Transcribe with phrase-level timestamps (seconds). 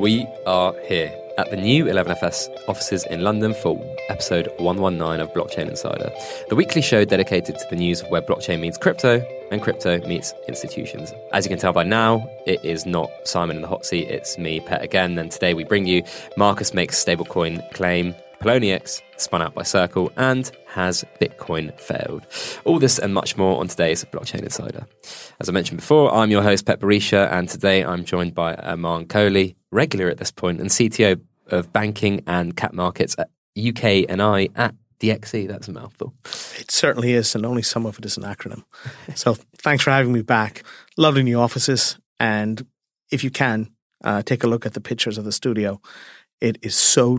[0.00, 3.78] We are here at the new 11FS offices in London for
[4.08, 6.10] episode 119 of Blockchain Insider,
[6.48, 11.12] the weekly show dedicated to the news where blockchain meets crypto and crypto meets institutions.
[11.34, 14.38] As you can tell by now, it is not Simon in the hot seat, it's
[14.38, 16.02] me, Pet, again, and today we bring you
[16.34, 22.26] Marcus makes stablecoin claim, Poloniex spun out by Circle, and has Bitcoin failed?
[22.64, 24.86] All this and much more on today's Blockchain Insider.
[25.40, 29.08] As I mentioned before, I'm your host, Pet Berisha, and today I'm joined by Aman
[29.08, 34.22] Kohli, regular at this point, and CTO of banking and cap markets at UK and
[34.22, 35.46] I at DXC.
[35.46, 36.14] That's a mouthful.
[36.58, 38.64] It certainly is, and only some of it is an acronym.
[39.14, 40.62] so thanks for having me back.
[40.96, 42.66] Lovely new offices, and
[43.12, 43.70] if you can,
[44.02, 45.78] uh, take a look at the pictures of the studio.
[46.40, 47.18] It is so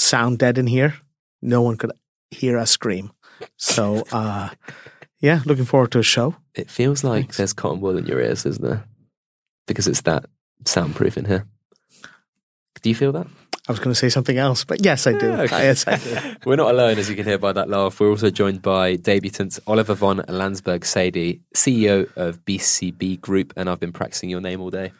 [0.00, 0.94] sound dead in here.
[1.42, 1.92] No one could
[2.30, 3.12] hear us scream.
[3.56, 4.50] So, uh,
[5.20, 6.36] yeah, looking forward to a show.
[6.54, 7.36] It feels like Thanks.
[7.36, 8.84] there's cotton wool in your ears, isn't there?
[9.66, 10.26] Because it's that
[10.64, 11.46] soundproof in here.
[12.82, 13.26] Do you feel that?
[13.68, 15.30] I was going to say something else, but yes, I do.
[15.30, 15.64] Okay.
[15.64, 16.36] Yes, I do.
[16.46, 18.00] We're not alone, as you can hear by that laugh.
[18.00, 23.78] We're also joined by debutant Oliver von Landsberg Sadie, CEO of BCB Group, and I've
[23.78, 24.92] been practicing your name all day.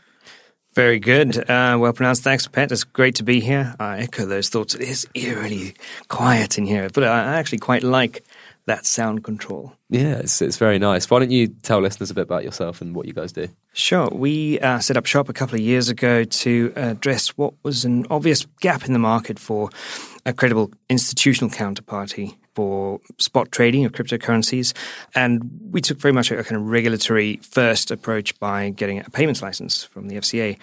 [0.79, 1.37] Very good.
[1.51, 2.23] Uh, well pronounced.
[2.23, 2.71] Thanks, Pet.
[2.71, 3.75] It's great to be here.
[3.81, 4.77] I echo those thoughts.
[4.77, 5.75] It is eerily
[6.07, 8.25] quiet in here, but I actually quite like
[8.67, 9.73] that sound control.
[9.91, 11.11] Yeah, it's, it's very nice.
[11.11, 13.49] Why don't you tell listeners a bit about yourself and what you guys do?
[13.73, 14.09] Sure.
[14.13, 18.07] We uh, set up shop a couple of years ago to address what was an
[18.09, 19.71] obvious gap in the market for
[20.25, 24.75] a credible institutional counterparty for spot trading of cryptocurrencies.
[25.15, 29.43] And we took very much a, kind of regulatory first approach by getting a payments
[29.43, 30.59] license from the FCA.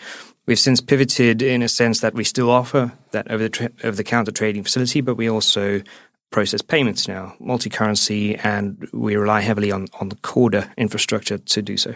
[0.46, 3.96] We've since pivoted in a sense that we still offer that over the, tra- over
[3.96, 5.84] the counter trading facility, but we also
[6.32, 11.62] process payments now, multi currency, and we rely heavily on, on the Corda infrastructure to
[11.62, 11.96] do so.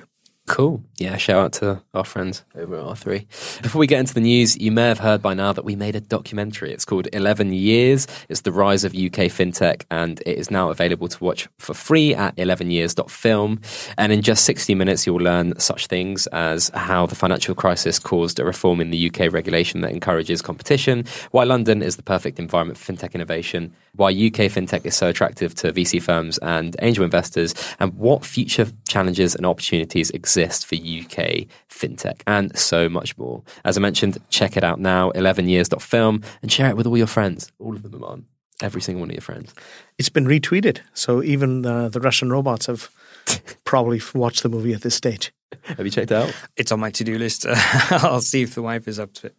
[0.50, 0.84] Cool.
[0.98, 3.62] Yeah, shout out to our friends over at R3.
[3.62, 5.96] Before we get into the news, you may have heard by now that we made
[5.96, 6.74] a documentary.
[6.74, 8.08] It's called 11 Years.
[8.30, 12.16] It's the rise of UK fintech, and it is now available to watch for free
[12.16, 13.62] at 11years.film.
[13.96, 18.40] And in just 60 minutes, you'll learn such things as how the financial crisis caused
[18.40, 22.80] a reform in the UK regulation that encourages competition, why London is the perfect environment
[22.80, 27.54] for fintech innovation, why UK fintech is so attractive to VC firms and angel investors,
[27.80, 33.44] and what future challenges and opportunities exist exist for UK fintech and so much more.
[33.66, 37.52] As I mentioned, check it out now, 11years.film, and share it with all your friends.
[37.60, 38.26] All of them are on.
[38.62, 39.54] Every single one of your friends.
[39.98, 40.80] It's been retweeted.
[40.94, 42.90] So even uh, the Russian robots have
[43.64, 45.32] probably watched the movie at this stage.
[45.64, 46.34] Have you checked it out?
[46.58, 47.46] It's on my to do list.
[47.50, 49.36] I'll see if the wife is up to it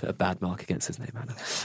[0.00, 1.12] put a bad mark against his name,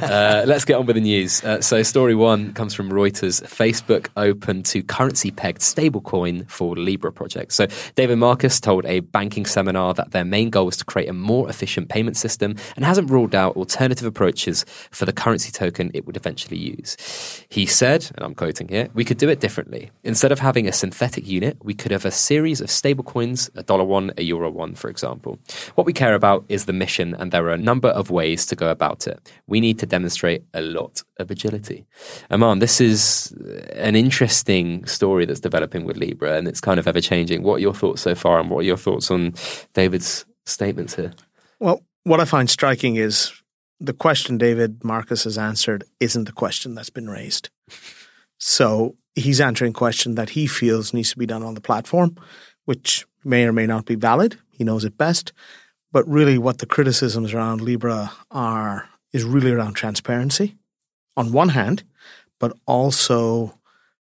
[0.02, 1.42] Uh, let's get on with the news.
[1.44, 3.42] Uh, so, story one comes from Reuters.
[3.44, 7.54] Facebook open to currency pegged stablecoin for Libra project.
[7.54, 11.14] So, David Marcus told a banking seminar that their main goal is to create a
[11.14, 16.06] more efficient payment system and hasn't ruled out alternative approaches for the currency token it
[16.06, 16.98] would eventually use.
[17.48, 19.92] He said, and I'm quoting here, we could do it differently.
[20.04, 23.86] Instead of having a synthetic unit, we could have a series of stablecoins, a dollar
[23.86, 25.40] one, a euro one, for example.
[25.76, 28.46] What we care about is the mission, and there are a number of ways ways
[28.48, 29.20] to go about it.
[29.48, 31.86] We need to demonstrate a lot of agility.
[32.32, 33.32] Aman, this is
[33.76, 37.44] an interesting story that's developing with Libra and it's kind of ever changing.
[37.44, 39.34] What are your thoughts so far and what are your thoughts on
[39.74, 41.14] David's statements here?
[41.60, 43.32] Well, what I find striking is
[43.80, 47.50] the question David Marcus has answered isn't the question that's been raised.
[48.38, 52.16] So he's answering a question that he feels needs to be done on the platform,
[52.66, 54.38] which may or may not be valid.
[54.50, 55.34] He knows it best.
[55.96, 60.58] But really, what the criticisms around Libra are is really around transparency
[61.16, 61.84] on one hand,
[62.38, 63.58] but also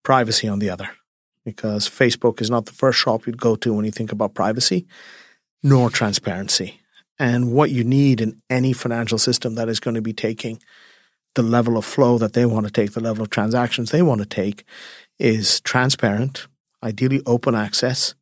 [0.02, 0.90] privacy on the other.
[1.46, 4.86] Because Facebook is not the first shop you'd go to when you think about privacy,
[5.62, 6.78] nor transparency.
[7.18, 10.60] And what you need in any financial system that is going to be taking
[11.36, 14.20] the level of flow that they want to take, the level of transactions they want
[14.20, 14.64] to take,
[15.18, 16.48] is transparent,
[16.82, 18.14] ideally open access,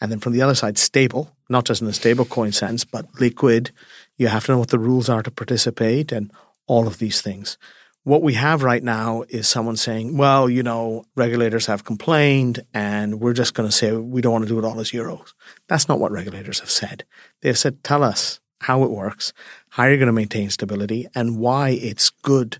[0.00, 3.72] and then from the other side, stable, not just in a stablecoin sense, but liquid.
[4.16, 6.30] You have to know what the rules are to participate and
[6.66, 7.58] all of these things.
[8.04, 13.20] What we have right now is someone saying, well, you know, regulators have complained and
[13.20, 15.34] we're just going to say we don't want to do it all as euros.
[15.68, 17.04] That's not what regulators have said.
[17.42, 19.34] They've said, tell us how it works,
[19.70, 22.58] how you're going to maintain stability, and why it's good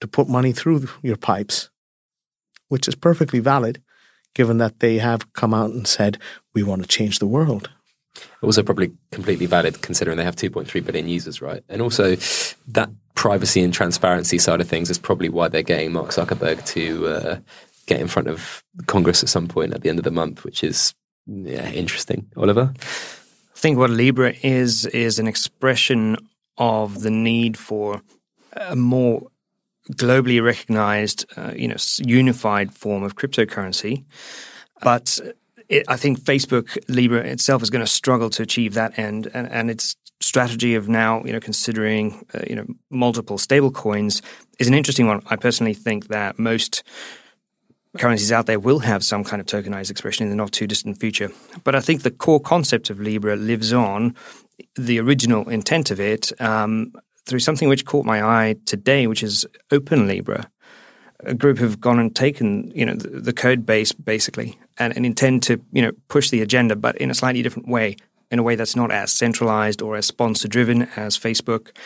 [0.00, 1.70] to put money through your pipes,
[2.68, 3.82] which is perfectly valid
[4.34, 6.18] given that they have come out and said,
[6.52, 7.70] we want to change the world.
[8.42, 11.62] Also, probably completely valid considering they have 2.3 billion users, right?
[11.68, 12.16] And also,
[12.68, 17.06] that privacy and transparency side of things is probably why they're getting Mark Zuckerberg to
[17.06, 17.38] uh,
[17.86, 20.62] get in front of Congress at some point at the end of the month, which
[20.62, 20.94] is
[21.26, 22.30] yeah interesting.
[22.36, 26.16] Oliver, I think what Libra is is an expression
[26.58, 28.02] of the need for
[28.52, 29.28] a more
[29.92, 34.04] globally recognized, uh, you know, unified form of cryptocurrency.
[34.80, 35.20] But
[35.68, 39.50] it, I think Facebook Libra itself is going to struggle to achieve that end, and,
[39.50, 44.22] and its strategy of now, you know, considering uh, you know multiple stable coins
[44.58, 45.22] is an interesting one.
[45.26, 46.82] I personally think that most
[47.98, 50.98] currencies out there will have some kind of tokenized expression in the not too distant
[50.98, 51.30] future.
[51.62, 54.14] But I think the core concept of Libra lives on,
[54.74, 56.92] the original intent of it, um,
[57.26, 60.50] through something which caught my eye today, which is Open Libra.
[61.20, 65.06] A group have gone and taken, you know, the, the code base basically, and, and
[65.06, 67.96] intend to, you know, push the agenda, but in a slightly different way,
[68.30, 71.76] in a way that's not as centralized or as sponsor driven as Facebook,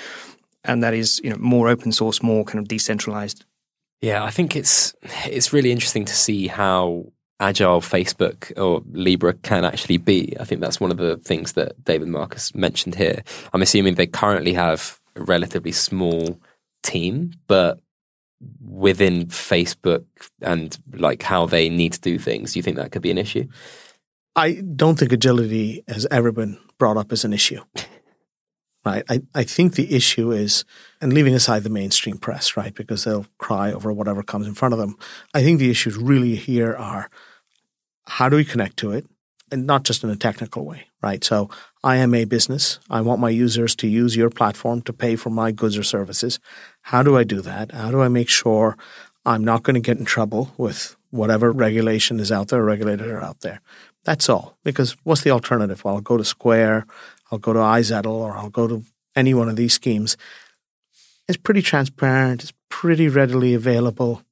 [0.64, 3.44] and that is, you know, more open source, more kind of decentralized.
[4.00, 4.94] Yeah, I think it's
[5.24, 10.34] it's really interesting to see how agile Facebook or Libra can actually be.
[10.38, 13.22] I think that's one of the things that David Marcus mentioned here.
[13.52, 16.40] I'm assuming they currently have a relatively small
[16.82, 17.80] team, but
[18.60, 20.04] within Facebook
[20.40, 23.18] and like how they need to do things, do you think that could be an
[23.18, 23.46] issue?
[24.36, 27.60] I don't think agility has ever been brought up as an issue.
[28.86, 29.02] Right.
[29.10, 30.64] I, I think the issue is,
[31.02, 34.72] and leaving aside the mainstream press, right, because they'll cry over whatever comes in front
[34.72, 34.96] of them.
[35.34, 37.10] I think the issues really here are
[38.06, 39.06] how do we connect to it?
[39.50, 41.22] And not just in a technical way, right?
[41.22, 41.50] So
[41.82, 42.78] I am a business.
[42.88, 46.38] I want my users to use your platform to pay for my goods or services.
[46.88, 47.72] How do I do that?
[47.72, 48.74] How do I make sure
[49.26, 53.40] I'm not going to get in trouble with whatever regulation is out there, regulator out
[53.40, 53.60] there?
[54.04, 54.56] That's all.
[54.64, 55.84] Because what's the alternative?
[55.84, 56.86] Well, I'll go to Square,
[57.30, 58.82] I'll go to iZettle, or I'll go to
[59.14, 60.16] any one of these schemes.
[61.28, 62.42] It's pretty transparent.
[62.42, 64.22] It's pretty readily available.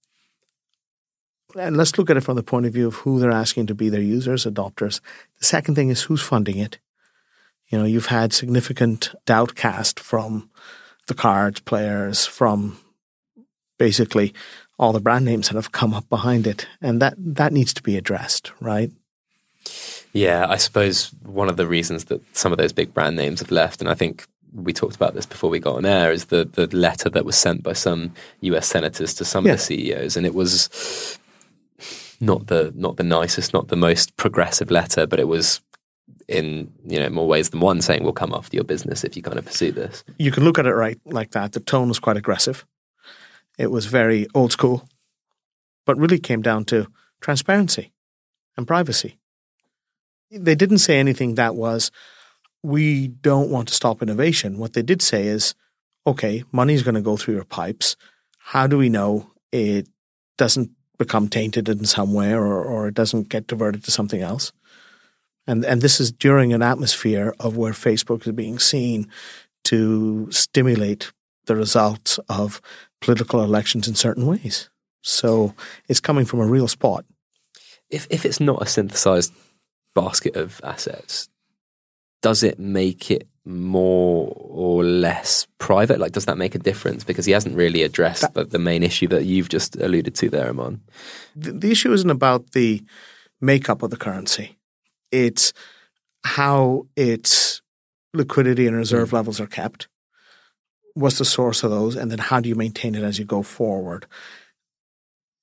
[1.59, 3.75] And let's look at it from the point of view of who they're asking to
[3.75, 5.03] be their users, adopters.
[5.41, 6.79] The second thing is who's funding it.
[7.69, 10.49] You know, you've had significant doubt cast from
[11.07, 12.79] the cards players, from
[13.79, 14.35] basically
[14.79, 16.67] all the brand names that have come up behind it.
[16.81, 18.91] And that, that needs to be addressed, right?
[20.13, 23.51] Yeah, I suppose one of the reasons that some of those big brand names have
[23.51, 26.45] left, and I think we talked about this before we got on air, is the
[26.45, 29.53] the letter that was sent by some US senators to some yeah.
[29.53, 31.19] of the CEOs, and it was
[32.21, 35.61] not the not the nicest, not the most progressive letter, but it was
[36.29, 39.23] in you know more ways than one saying we'll come after your business if you
[39.23, 40.05] kind of pursue this.
[40.19, 41.53] You can look at it right like that.
[41.53, 42.65] The tone was quite aggressive.
[43.59, 44.89] It was very old school,
[45.85, 46.89] but really came down to
[47.21, 47.93] transparency
[48.57, 49.19] and privacy.
[50.31, 51.91] They didn't say anything that was,
[52.63, 54.59] we don't want to stop innovation.
[54.59, 55.55] What they did say is,
[56.07, 57.97] okay, money's going to go through your pipes.
[58.39, 59.89] How do we know it
[60.37, 64.53] doesn't become tainted in some way or, or it doesn't get diverted to something else?
[65.47, 69.09] And, and this is during an atmosphere of where Facebook is being seen
[69.65, 71.13] to stimulate
[71.47, 72.61] the results of
[73.01, 74.69] political elections in certain ways.
[75.03, 75.55] So
[75.89, 77.05] it's coming from a real spot.
[77.89, 79.33] If, if it's not a synthesized
[79.95, 81.29] basket of assets,
[82.23, 86.01] does it make it more or less private?
[86.01, 87.05] Like, does that make a difference?
[87.05, 90.29] Because he hasn't really addressed that, the, the, main issue that you've just alluded to
[90.29, 90.81] there, Aman.
[91.37, 92.83] The, the issue isn't about the
[93.41, 94.57] makeup of the currency,
[95.11, 95.53] it's
[96.25, 97.63] how its
[98.13, 99.15] liquidity and reserve mm.
[99.15, 99.89] levels are kept.
[100.95, 101.95] What's the source of those?
[101.95, 104.07] And then how do you maintain it as you go forward?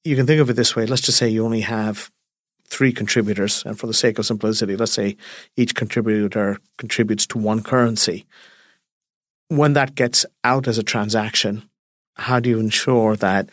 [0.04, 0.86] You can think of it this way.
[0.86, 2.12] Let's just say you only have
[2.68, 5.16] three contributors, and for the sake of simplicity, let's say
[5.56, 8.26] each contributor contributes to one currency.
[9.50, 11.70] When that gets out as a transaction,
[12.16, 13.50] how do you ensure that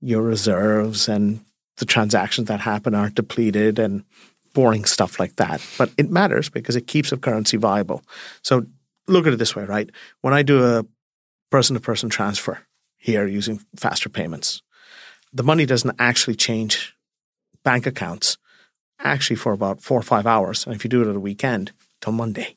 [0.00, 1.44] your reserves and
[1.78, 4.04] the transactions that happen aren't depleted and
[4.52, 5.64] boring stuff like that?
[5.78, 8.02] But it matters because it keeps a currency viable.
[8.42, 8.66] So
[9.06, 9.90] look at it this way, right?
[10.20, 10.84] When I do a
[11.50, 12.60] person to person transfer
[12.96, 14.62] here using faster payments,
[15.32, 16.94] the money doesn't actually change
[17.64, 18.38] bank accounts
[18.98, 20.66] actually for about four or five hours.
[20.66, 22.56] And if you do it at a weekend, till Monday.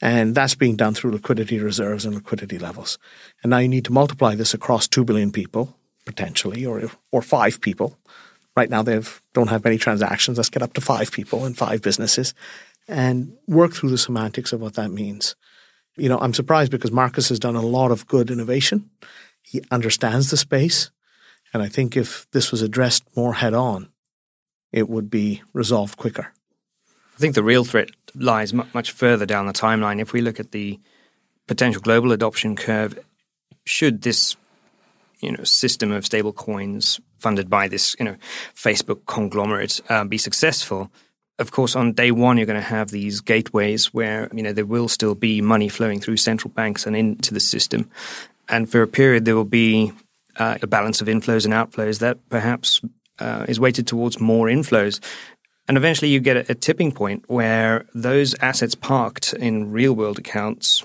[0.00, 2.98] And that's being done through liquidity reserves and liquidity levels.
[3.42, 7.60] And now you need to multiply this across 2 billion people, potentially, or, or five
[7.60, 7.96] people.
[8.56, 9.00] Right now, they
[9.32, 10.36] don't have many transactions.
[10.36, 12.34] Let's get up to five people and five businesses
[12.88, 15.36] and work through the semantics of what that means.
[15.96, 18.90] You know, I'm surprised because Marcus has done a lot of good innovation.
[19.42, 20.90] He understands the space.
[21.52, 23.88] And I think if this was addressed more head on,
[24.72, 26.32] it would be resolved quicker.
[27.14, 30.00] I think the real threat lies much further down the timeline.
[30.00, 30.80] If we look at the
[31.46, 32.98] potential global adoption curve,
[33.64, 34.36] should this
[35.20, 38.16] you know system of stable coins funded by this you know
[38.54, 40.90] Facebook conglomerate uh, be successful,
[41.38, 44.66] of course, on day one, you're going to have these gateways where you know there
[44.66, 47.90] will still be money flowing through central banks and into the system,
[48.48, 49.92] and for a period there will be
[50.36, 52.80] uh, a balance of inflows and outflows that perhaps
[53.18, 55.00] uh, is weighted towards more inflows.
[55.68, 60.18] And eventually, you get a, a tipping point where those assets parked in real world
[60.18, 60.84] accounts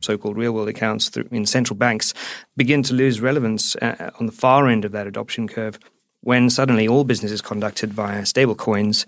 [0.00, 2.14] so-called real-world accounts through, in central banks
[2.56, 5.78] begin to lose relevance uh, on the far end of that adoption curve
[6.20, 9.06] when suddenly all business is conducted via stablecoins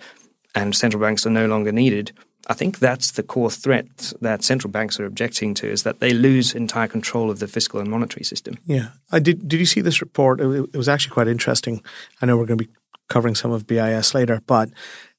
[0.54, 2.12] and central banks are no longer needed.
[2.46, 6.12] I think that's the core threat that central banks are objecting to is that they
[6.12, 8.58] lose entire control of the fiscal and monetary system.
[8.66, 8.88] Yeah.
[9.12, 10.40] I did did you see this report?
[10.40, 11.82] It, it was actually quite interesting.
[12.20, 12.72] I know we're going to be
[13.08, 14.70] covering some of BIS later, but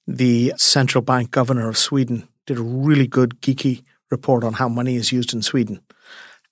[0.08, 4.96] the central bank governor of Sweden did a really good geeky report on how money
[4.96, 5.82] is used in Sweden.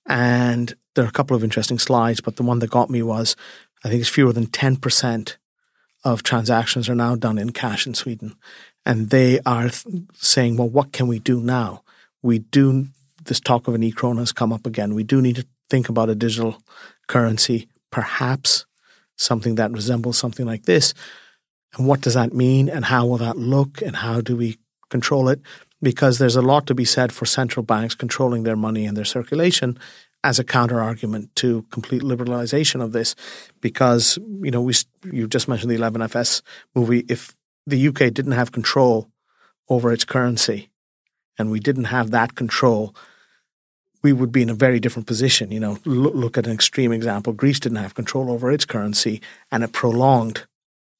[0.06, 3.36] And there are a couple of interesting slides, but the one that got me was
[3.84, 5.36] I think it's fewer than 10%
[6.04, 8.34] of transactions are now done in cash in Sweden
[8.86, 11.82] and they are th- saying, well, what can we do now?
[12.22, 12.88] We do,
[13.24, 14.94] this talk of an e krona has come up again.
[14.94, 16.62] We do need to think about a digital
[17.06, 18.66] currency, perhaps
[19.16, 20.94] something that resembles something like this.
[21.76, 22.68] And what does that mean?
[22.68, 23.82] And how will that look?
[23.82, 25.40] And how do we control it?
[25.82, 29.04] Because there's a lot to be said for central banks controlling their money and their
[29.04, 29.78] circulation
[30.22, 33.14] as a counter argument to complete liberalization of this.
[33.60, 34.74] Because, you know, we,
[35.10, 36.42] you just mentioned the 11FS
[36.74, 37.04] movie.
[37.08, 37.34] If
[37.66, 39.10] the UK didn't have control
[39.68, 40.70] over its currency
[41.38, 42.94] and we didn't have that control,
[44.02, 45.50] we would be in a very different position.
[45.50, 47.32] You know, look, look, at an extreme example.
[47.32, 49.20] Greece didn't have control over its currency
[49.50, 50.46] and it prolonged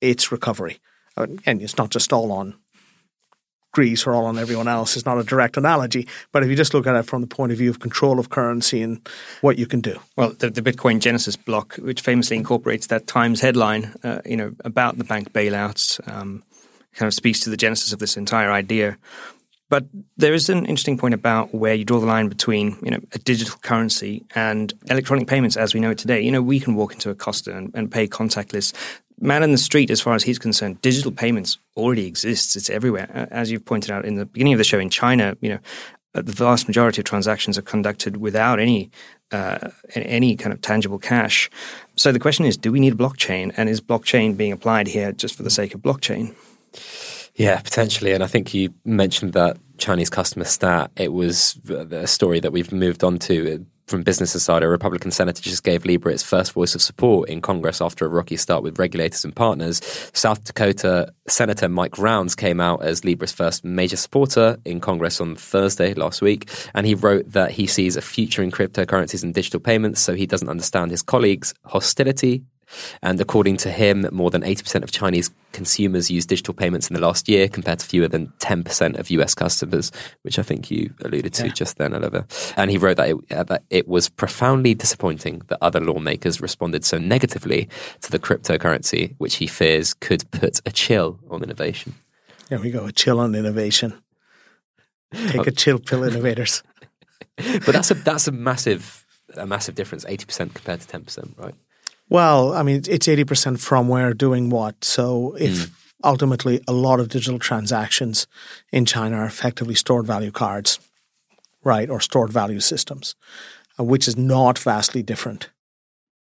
[0.01, 0.79] its recovery.
[1.17, 2.55] And it's not just all on
[3.73, 4.97] Greece or all on everyone else.
[4.97, 7.53] is not a direct analogy, but if you just look at it from the point
[7.53, 9.07] of view of control of currency and
[9.41, 9.99] what you can do.
[10.17, 14.53] Well, the, the Bitcoin Genesis block, which famously incorporates that Times headline, uh, you know,
[14.65, 16.43] about the bank bailouts, um,
[16.95, 18.99] kind of speaks to the genesis of this entire idea.
[19.69, 19.85] But
[20.17, 23.19] there is an interesting point about where you draw the line between, you know, a
[23.19, 26.21] digital currency and electronic payments as we know it today.
[26.21, 28.73] You know, we can walk into a Costa and, and pay contactless.
[29.21, 32.57] Man in the street, as far as he's concerned, digital payments already exists.
[32.57, 33.29] It's everywhere.
[33.31, 35.59] As you've pointed out in the beginning of the show, in China, you know,
[36.13, 38.91] the vast majority of transactions are conducted without any
[39.31, 41.49] uh, any kind of tangible cash.
[41.95, 43.55] So the question is, do we need blockchain?
[43.57, 46.35] And is blockchain being applied here just for the sake of blockchain?
[47.37, 48.13] Yeah, potentially.
[48.13, 50.91] And I think you mentioned that Chinese customer stat.
[50.97, 54.67] It was a story that we've moved on to from Business Insider.
[54.67, 58.09] A Republican senator just gave Libra its first voice of support in Congress after a
[58.09, 59.81] rocky start with regulators and partners.
[60.15, 65.35] South Dakota Senator Mike Rounds came out as Libra's first major supporter in Congress on
[65.37, 66.49] Thursday last week.
[66.75, 70.27] And he wrote that he sees a future in cryptocurrencies and digital payments, so he
[70.27, 72.45] doesn't understand his colleagues' hostility
[73.03, 77.01] and according to him, more than 80% of Chinese consumers use digital payments in the
[77.01, 79.91] last year compared to fewer than 10% of US customers,
[80.23, 81.53] which I think you alluded to yeah.
[81.53, 82.27] just then, Oliver.
[82.57, 86.85] And he wrote that it, uh, that it was profoundly disappointing that other lawmakers responded
[86.85, 87.69] so negatively
[88.03, 91.95] to the cryptocurrency, which he fears could put a chill on innovation.
[92.49, 93.95] There we go, a chill on innovation.
[95.13, 96.63] Take a chill pill, innovators.
[97.37, 101.35] but that's a that's a massive a massive difference, eighty percent compared to ten percent,
[101.37, 101.55] right?
[102.11, 104.85] Well, I mean, it's 80% from where doing what.
[104.85, 105.71] So if mm.
[106.03, 108.27] ultimately a lot of digital transactions
[108.73, 110.81] in China are effectively stored value cards,
[111.63, 113.15] right, or stored value systems,
[113.79, 115.51] uh, which is not vastly different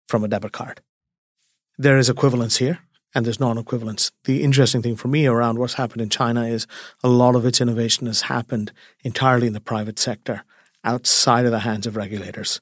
[0.09, 0.81] from a debit card.
[1.77, 2.79] There is equivalence here
[3.15, 4.11] and there's non equivalence.
[4.25, 6.67] The interesting thing for me around what's happened in China is
[7.03, 8.73] a lot of its innovation has happened
[9.03, 10.45] entirely in the private sector
[10.83, 12.61] outside of the hands of regulators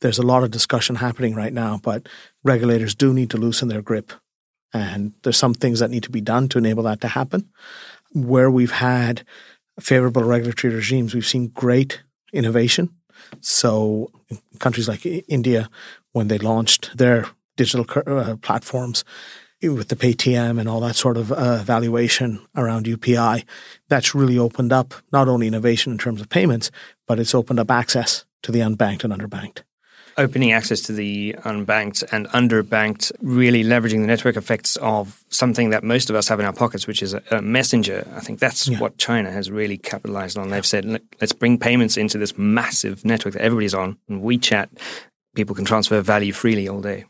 [0.00, 2.08] there's a lot of discussion happening right now, but
[2.44, 4.12] regulators do need to loosen their grip.
[4.72, 7.48] And there's some things that need to be done to enable that to happen.
[8.12, 9.24] Where we've had
[9.80, 12.02] favorable regulatory regimes, we've seen great
[12.32, 12.90] innovation.
[13.40, 14.10] So,
[14.58, 15.68] countries like India,
[16.12, 17.26] when they launched their
[17.56, 19.04] digital uh, platforms
[19.62, 23.44] with the Paytm and all that sort of uh, valuation around UPI,
[23.88, 26.70] that's really opened up not only innovation in terms of payments,
[27.06, 29.62] but it's opened up access to the unbanked and underbanked
[30.18, 35.84] opening access to the unbanked and underbanked, really leveraging the network effects of something that
[35.84, 38.06] most of us have in our pockets, which is a, a messenger.
[38.14, 38.78] I think that's yeah.
[38.78, 40.50] what China has really capitalized on.
[40.50, 43.96] They've said, let's bring payments into this massive network that everybody's on.
[44.08, 44.68] And WeChat,
[45.34, 47.04] people can transfer value freely all day.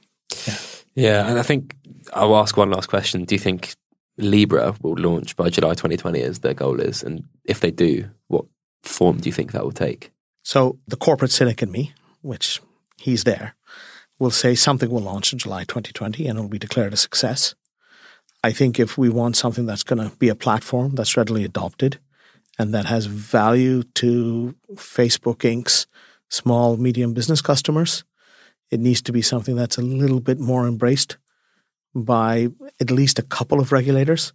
[0.47, 0.59] Yeah.
[0.95, 1.31] Yeah.
[1.31, 1.77] And I think
[2.13, 3.25] I'll ask one last question.
[3.25, 3.75] Do you think
[4.17, 7.03] Libra will launch by July 2020 as their goal is?
[7.03, 8.45] And if they do, what
[8.83, 10.13] form do you think that will take?
[10.43, 12.61] So the corporate cynic in me, which
[12.99, 13.55] he's there,
[14.19, 17.55] We'll say something will launch in July 2020 and it will be declared a success.
[18.43, 21.99] I think if we want something that's going to be a platform that's readily adopted
[22.59, 25.87] and that has value to Facebook Inc.'s
[26.29, 28.05] small, medium business customers,
[28.71, 31.17] it needs to be something that's a little bit more embraced
[31.95, 32.49] by
[32.81, 34.33] at least a couple of regulators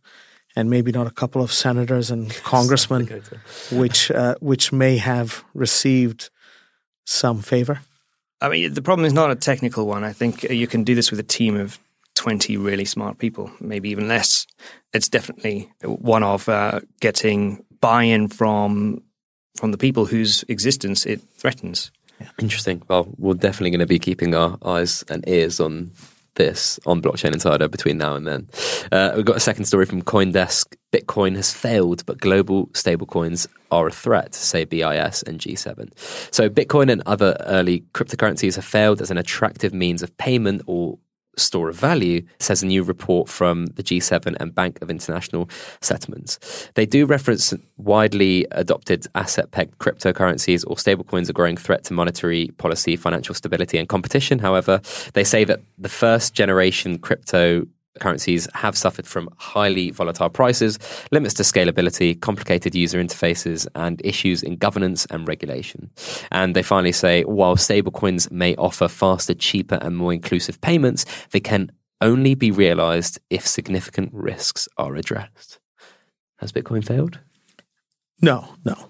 [0.56, 3.22] and maybe not a couple of senators and congressmen,
[3.72, 6.30] which uh, which may have received
[7.06, 7.82] some favor.
[8.44, 10.04] I mean, the problem is not a technical one.
[10.04, 11.80] I think you can do this with a team of
[12.16, 14.46] 20 really smart people, maybe even less.
[14.94, 19.02] It's definitely one of uh, getting buy-in from
[19.56, 21.92] from the people whose existence it threatens.
[22.40, 22.82] Interesting.
[22.88, 25.92] Well, we're definitely going to be keeping our eyes and ears on
[26.36, 28.48] this on Blockchain Insider between now and then.
[28.92, 30.76] Uh, we've got a second story from Coindesk.
[30.92, 35.92] Bitcoin has failed, but global stablecoins are a threat, say BIS and G7.
[36.32, 41.00] So, Bitcoin and other early cryptocurrencies have failed as an attractive means of payment or
[41.38, 45.50] store of value, says a new report from the G7 and Bank of International
[45.82, 46.70] Settlements.
[46.76, 52.48] They do reference widely adopted asset pegged cryptocurrencies or stablecoins a growing threat to monetary
[52.58, 54.40] policy, financial stability, and competition.
[54.40, 54.82] However,
[55.14, 57.66] they say that the first generation crypto
[58.00, 60.80] currencies have suffered from highly volatile prices,
[61.12, 65.90] limits to scalability, complicated user interfaces, and issues in governance and regulation.
[66.32, 71.40] And they finally say while stablecoins may offer faster, cheaper, and more inclusive payments, they
[71.40, 71.72] can
[72.02, 75.60] only be realized if significant risks are addressed.
[76.38, 77.20] Has Bitcoin failed?
[78.22, 78.90] No, no.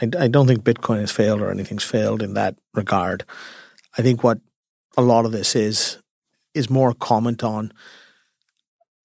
[0.00, 3.24] I, I don't think Bitcoin has failed or anything's failed in that regard.
[3.98, 4.38] I think what
[4.96, 5.98] a lot of this is
[6.54, 7.72] is more comment on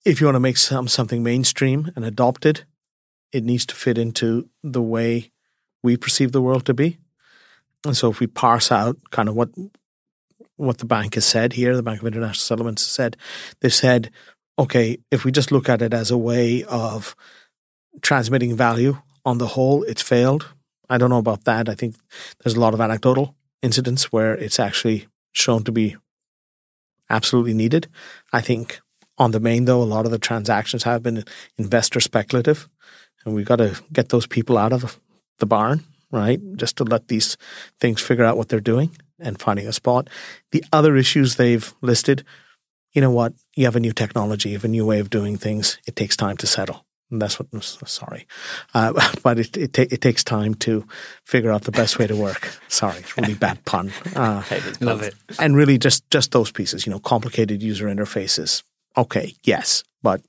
[0.09, 2.65] if you want to make some, something mainstream and adopted,
[3.31, 5.31] it needs to fit into the way
[5.83, 6.97] we perceive the world to be.
[7.85, 9.49] And so if we parse out kind of what
[10.57, 13.15] what the bank has said here, the Bank of International Settlements has said,
[13.61, 14.11] they've said,
[14.57, 17.15] okay, if we just look at it as a way of
[18.01, 20.49] transmitting value on the whole, it's failed.
[20.89, 21.69] I don't know about that.
[21.69, 21.95] I think
[22.43, 25.95] there's a lot of anecdotal incidents where it's actually shown to be
[27.09, 27.87] absolutely needed.
[28.33, 28.81] I think
[29.19, 31.25] on the main, though, a lot of the transactions have been
[31.57, 32.69] investor speculative,
[33.25, 34.99] and we've got to get those people out of
[35.39, 36.39] the barn, right?
[36.55, 37.37] Just to let these
[37.79, 40.09] things figure out what they're doing and finding a spot.
[40.51, 42.23] The other issues they've listed,
[42.93, 43.33] you know what?
[43.55, 45.77] You have a new technology, you have a new way of doing things.
[45.85, 46.85] It takes time to settle.
[47.11, 47.47] And that's what.
[47.51, 48.27] I'm Sorry,
[48.75, 50.85] uh, but it it, ta- it, takes time to
[51.25, 52.51] figure out the best way to work.
[52.67, 53.91] Sorry, really bad pun.
[54.15, 54.43] Uh,
[54.81, 55.15] Love it.
[55.39, 56.85] And really, just just those pieces.
[56.85, 58.61] You know, complicated user interfaces,
[58.97, 60.21] Okay, yes, but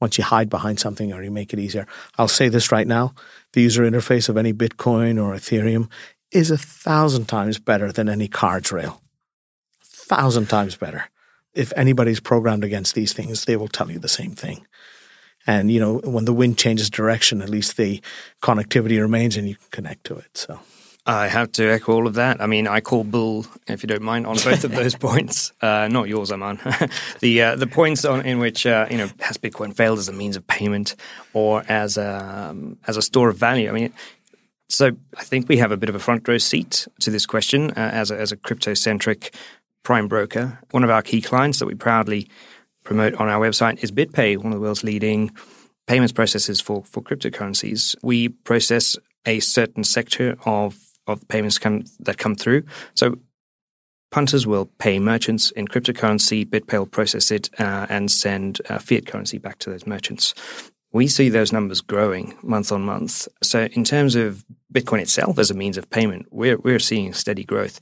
[0.00, 1.86] once you hide behind something or you make it easier,
[2.18, 3.14] I'll say this right now:
[3.52, 5.90] the user interface of any Bitcoin or Ethereum
[6.30, 9.02] is a thousand times better than any cards rail.
[9.82, 11.10] A Thousand times better.
[11.54, 14.66] If anybody's programmed against these things, they will tell you the same thing.
[15.46, 18.00] And you know, when the wind changes direction, at least the
[18.42, 20.36] connectivity remains and you can connect to it.
[20.36, 20.60] So
[21.04, 22.40] I have to echo all of that.
[22.40, 25.52] I mean, I call bull, if you don't mind, on both of those points.
[25.60, 26.60] Uh, not yours, Aman.
[27.20, 30.12] the uh, the points on, in which uh, you know has Bitcoin failed as a
[30.12, 30.94] means of payment
[31.32, 33.68] or as a um, as a store of value.
[33.68, 33.92] I mean,
[34.68, 37.72] so I think we have a bit of a front row seat to this question
[37.72, 39.34] uh, as a, as a crypto centric
[39.82, 40.60] prime broker.
[40.70, 42.28] One of our key clients that we proudly
[42.84, 45.30] promote on our website is BitPay, one of the world's leading
[45.86, 47.94] payments processors for for cryptocurrencies.
[48.02, 52.62] We process a certain sector of of payments come, that come through.
[52.94, 53.18] So
[54.10, 59.06] punters will pay merchants in cryptocurrency, BitPay will process it uh, and send uh, fiat
[59.06, 60.34] currency back to those merchants.
[60.92, 63.26] We see those numbers growing month on month.
[63.42, 67.44] So in terms of Bitcoin itself as a means of payment, we're we're seeing steady
[67.44, 67.80] growth.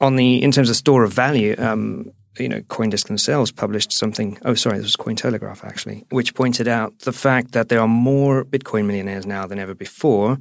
[0.00, 4.38] On the in terms of store of value, um, you know, CoinDesk themselves published something.
[4.44, 8.44] Oh, sorry, this was Cointelegraph actually, which pointed out the fact that there are more
[8.44, 10.38] Bitcoin millionaires now than ever before.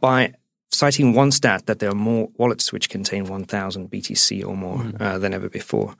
[0.00, 0.34] By
[0.74, 5.00] citing one stat that there are more wallets which contain 1,000 BTC or more mm.
[5.00, 5.94] uh, than ever before.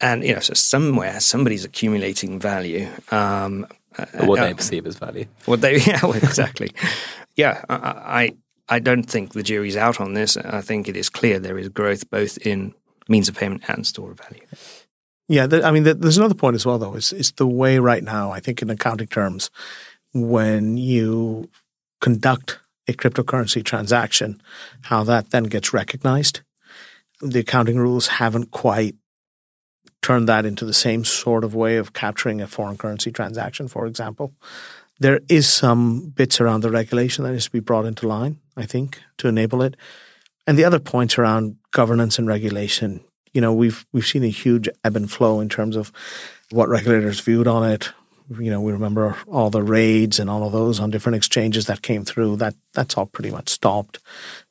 [0.00, 2.88] And, you know, so somewhere somebody's accumulating value.
[3.10, 3.66] Um,
[4.20, 5.26] what uh, they perceive as value.
[5.44, 6.70] What they, yeah, well, exactly.
[7.36, 8.36] yeah, I, I,
[8.76, 10.36] I don't think the jury's out on this.
[10.36, 12.72] I think it is clear there is growth both in
[13.10, 14.46] means of payment and store of value.
[15.28, 16.96] Yeah, I mean, the, there's another point as well, though.
[16.96, 19.50] It's, it's the way right now, I think, in accounting terms,
[20.12, 21.50] when you
[22.00, 24.40] conduct a cryptocurrency transaction,
[24.82, 26.40] how that then gets recognized.
[27.20, 28.96] The accounting rules haven't quite
[30.02, 33.86] turned that into the same sort of way of capturing a foreign currency transaction, for
[33.86, 34.32] example.
[34.98, 38.66] There is some bits around the regulation that needs to be brought into line, I
[38.66, 39.76] think, to enable it.
[40.50, 44.68] And the other points around governance and regulation, you know, we've we've seen a huge
[44.82, 45.92] ebb and flow in terms of
[46.50, 47.92] what regulators viewed on it,
[48.38, 51.82] You know, we remember all the raids and all of those on different exchanges that
[51.82, 52.36] came through.
[52.36, 53.98] That that's all pretty much stopped.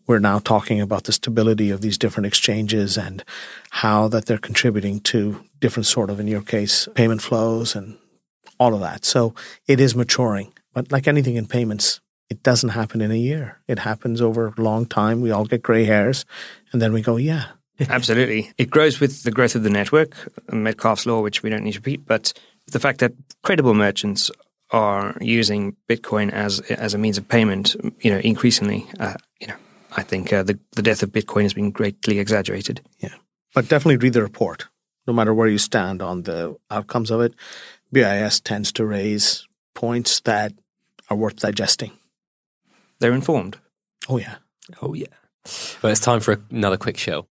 [0.06, 3.24] We're now talking about the stability of these different exchanges and
[3.70, 7.98] how that they're contributing to different sort of, in your case, payment flows and
[8.60, 9.06] all of that.
[9.06, 9.34] So
[9.66, 10.52] it is maturing.
[10.74, 13.60] But like anything in payments, it doesn't happen in a year.
[13.68, 15.22] It happens over a long time.
[15.22, 16.26] We all get gray hairs,
[16.72, 17.46] and then we go, yeah.
[17.90, 18.52] Absolutely.
[18.58, 20.14] It grows with the growth of the network,
[20.52, 22.34] Metcalfe's law, which we don't need to repeat, but
[22.72, 24.30] the fact that credible merchants
[24.72, 29.56] are using Bitcoin as as a means of payment, you know, increasingly, uh, you know,
[29.98, 32.82] I think uh, the the death of Bitcoin has been greatly exaggerated.
[33.00, 33.16] Yeah,
[33.56, 34.68] but definitely read the report,
[35.08, 37.34] no matter where you stand on the outcomes of it.
[37.92, 40.54] BIS tends to raise points that
[41.10, 41.92] are worth digesting.
[43.00, 43.58] They're informed.
[44.08, 44.36] Oh yeah.
[44.82, 45.08] Oh yeah.
[45.82, 47.28] Well, it's time for another quick show.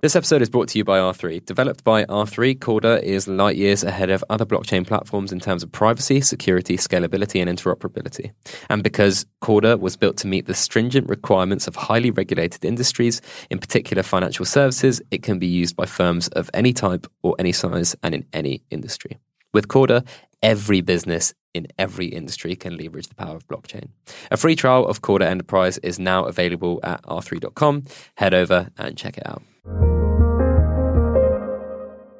[0.00, 1.46] This episode is brought to you by R3.
[1.46, 5.72] Developed by R3, Corda is light years ahead of other blockchain platforms in terms of
[5.72, 8.32] privacy, security, scalability, and interoperability.
[8.68, 13.58] And because Corda was built to meet the stringent requirements of highly regulated industries, in
[13.58, 17.96] particular financial services, it can be used by firms of any type or any size
[18.02, 19.18] and in any industry.
[19.54, 20.04] With Corda,
[20.42, 23.90] every business in every industry can leverage the power of blockchain.
[24.32, 27.84] A free trial of Corda Enterprise is now available at r3.com.
[28.16, 29.42] Head over and check it out.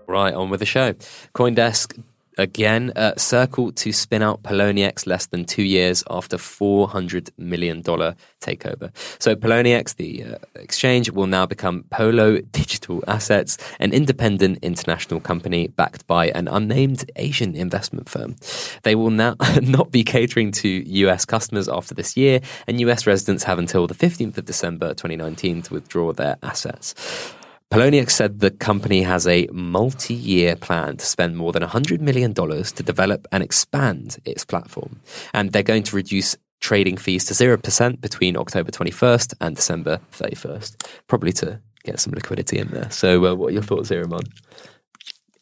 [0.06, 0.92] Right, on with the show.
[1.34, 2.00] Coindesk
[2.38, 8.90] again, uh, Circle to spin out Poloniex less than two years after $400 million takeover.
[9.20, 15.68] So, Poloniex, the uh, exchange, will now become Polo Digital Assets, an independent international company
[15.68, 18.36] backed by an unnamed Asian investment firm.
[18.82, 23.44] They will now not be catering to US customers after this year, and US residents
[23.44, 26.94] have until the 15th of December 2019 to withdraw their assets.
[27.74, 32.32] Poloniex said the company has a multi year plan to spend more than $100 million
[32.32, 35.00] to develop and expand its platform.
[35.32, 40.86] And they're going to reduce trading fees to 0% between October 21st and December 31st,
[41.08, 42.92] probably to get some liquidity in there.
[42.92, 44.06] So, uh, what are your thoughts here?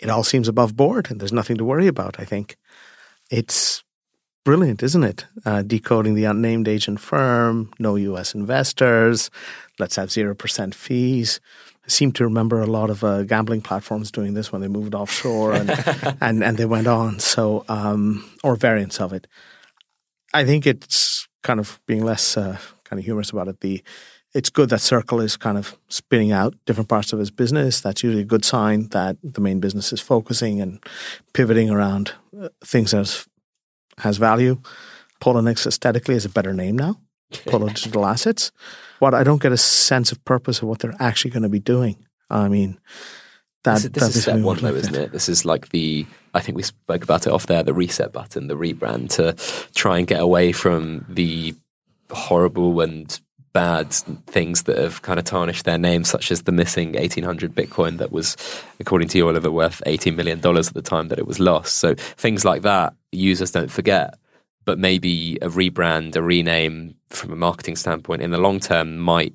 [0.00, 2.56] It all seems above board and there's nothing to worry about, I think.
[3.30, 3.84] It's
[4.42, 5.26] brilliant, isn't it?
[5.44, 9.30] Uh, decoding the unnamed agent firm, no US investors,
[9.78, 11.40] let's have 0% fees.
[11.84, 14.94] I seem to remember a lot of uh, gambling platforms doing this when they moved
[14.94, 15.70] offshore and
[16.20, 17.18] and, and they went on.
[17.18, 19.26] So um, or variants of it.
[20.32, 23.60] I think it's kind of being less uh, kind of humorous about it.
[23.60, 23.82] The
[24.34, 27.80] it's good that Circle is kind of spinning out different parts of his business.
[27.80, 30.82] That's usually a good sign that the main business is focusing and
[31.34, 33.26] pivoting around uh, things that
[33.98, 34.60] has value.
[35.20, 36.98] Poloniex aesthetically is a better name now.
[37.46, 38.52] Polo Digital Assets
[39.02, 41.58] but I don't get a sense of purpose of what they're actually going to be
[41.58, 41.96] doing.
[42.30, 42.78] I mean,
[43.64, 45.10] that, this, this that is step one, though, isn't it?
[45.10, 48.46] This is like the I think we spoke about it off there, the reset button,
[48.46, 49.34] the rebrand to
[49.74, 51.52] try and get away from the
[52.12, 53.20] horrible and
[53.52, 57.98] bad things that have kind of tarnished their name, such as the missing 1800 Bitcoin
[57.98, 58.36] that was,
[58.78, 61.78] according to you, Oliver, worth $18 million at the time that it was lost.
[61.78, 64.14] So things like that, users don't forget
[64.64, 69.34] but maybe a rebrand, a rename from a marketing standpoint in the long term might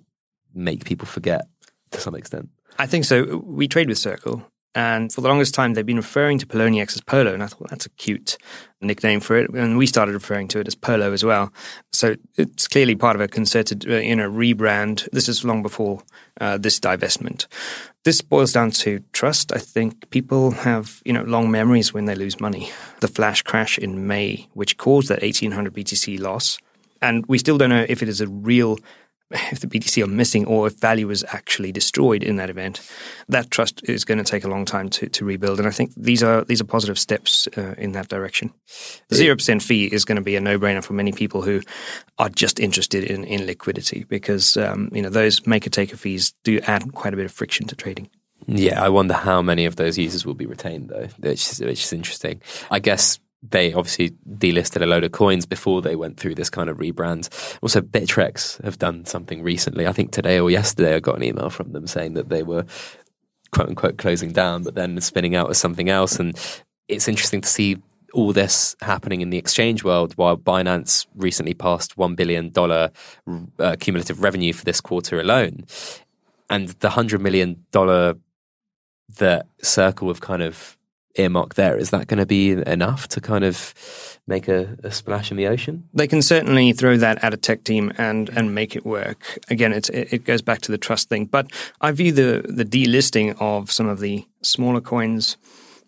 [0.53, 1.47] make people forget
[1.91, 2.49] to some extent.
[2.79, 3.37] I think so.
[3.37, 7.01] We trade with Circle, and for the longest time, they've been referring to Poloniex as
[7.01, 8.37] Polo, and I thought that's a cute
[8.79, 9.49] nickname for it.
[9.49, 11.51] And we started referring to it as Polo as well.
[11.91, 15.09] So it's clearly part of a concerted, uh, you know, rebrand.
[15.11, 16.03] This is long before
[16.39, 17.47] uh, this divestment.
[18.07, 19.51] This boils down to trust.
[19.51, 22.71] I think people have, you know, long memories when they lose money.
[23.01, 26.57] The flash crash in May, which caused that 1800 BTC loss,
[27.01, 28.79] and we still don't know if it is a real
[29.31, 32.81] if the BTC are missing or if value is actually destroyed in that event,
[33.27, 35.59] that trust is going to take a long time to, to rebuild.
[35.59, 38.53] And I think these are these are positive steps uh, in that direction.
[39.09, 41.61] The Zero percent fee is going to be a no brainer for many people who
[42.17, 46.59] are just interested in, in liquidity because um, you know those maker taker fees do
[46.67, 48.09] add quite a bit of friction to trading.
[48.45, 51.83] Yeah, I wonder how many of those users will be retained though, which is, which
[51.83, 52.41] is interesting.
[52.71, 56.69] I guess they obviously delisted a load of coins before they went through this kind
[56.69, 57.29] of rebrand.
[57.61, 59.87] Also, Bittrex have done something recently.
[59.87, 62.65] I think today or yesterday, I got an email from them saying that they were
[63.51, 66.19] quote unquote closing down, but then spinning out as something else.
[66.19, 66.37] And
[66.87, 67.77] it's interesting to see
[68.13, 74.23] all this happening in the exchange world while Binance recently passed $1 billion uh, cumulative
[74.23, 75.65] revenue for this quarter alone.
[76.49, 77.65] And the $100 million
[79.17, 80.76] that Circle have kind of
[81.17, 81.77] earmark there.
[81.77, 83.73] Is that going to be enough to kind of
[84.27, 85.87] make a, a, splash in the ocean?
[85.93, 89.39] They can certainly throw that at a tech team and and make it work.
[89.49, 91.25] Again, it, it goes back to the trust thing.
[91.25, 91.51] But
[91.81, 95.37] I view the the delisting of some of the smaller coins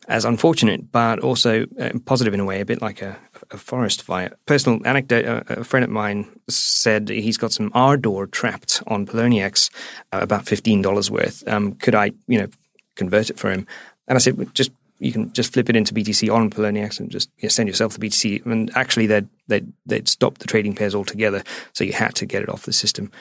[0.08, 3.15] as unfortunate, but also uh, positive in a way, a bit like a,
[3.52, 4.36] a forest fire.
[4.48, 9.70] Personal anecdote: a, a, friend of mine said he's got some Ardor trapped on Poloniex,
[10.12, 11.48] uh, about fifteen dollars worth.
[11.48, 12.48] Um, could I, you know,
[12.96, 13.68] convert it for him?
[14.08, 17.30] And I said, just you can just flip it into BTC on Poloniex and just
[17.38, 18.46] you know, send yourself the BTC.
[18.46, 21.44] And actually, they'd, they'd, they'd stop the trading pairs altogether.
[21.74, 23.12] So you had to get it off the system.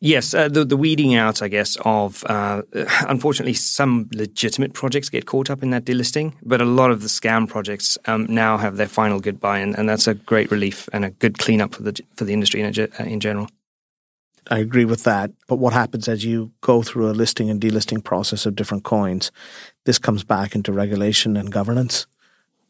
[0.00, 2.62] Yes, uh, the, the weeding out, I guess, of uh,
[3.08, 7.08] unfortunately some legitimate projects get caught up in that delisting, but a lot of the
[7.08, 11.04] scam projects um, now have their final goodbye, and, and that's a great relief and
[11.04, 13.48] a good cleanup for the for the industry in, in general.
[14.50, 15.30] I agree with that.
[15.46, 19.30] But what happens as you go through a listing and delisting process of different coins?
[19.84, 22.06] This comes back into regulation and governance.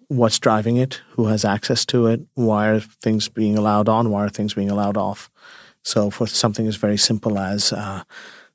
[0.08, 1.00] What's driving it?
[1.10, 2.20] Who has access to it?
[2.34, 4.10] Why are things being allowed on?
[4.10, 5.30] Why are things being allowed off?
[5.82, 8.02] So, for something as very simple as uh,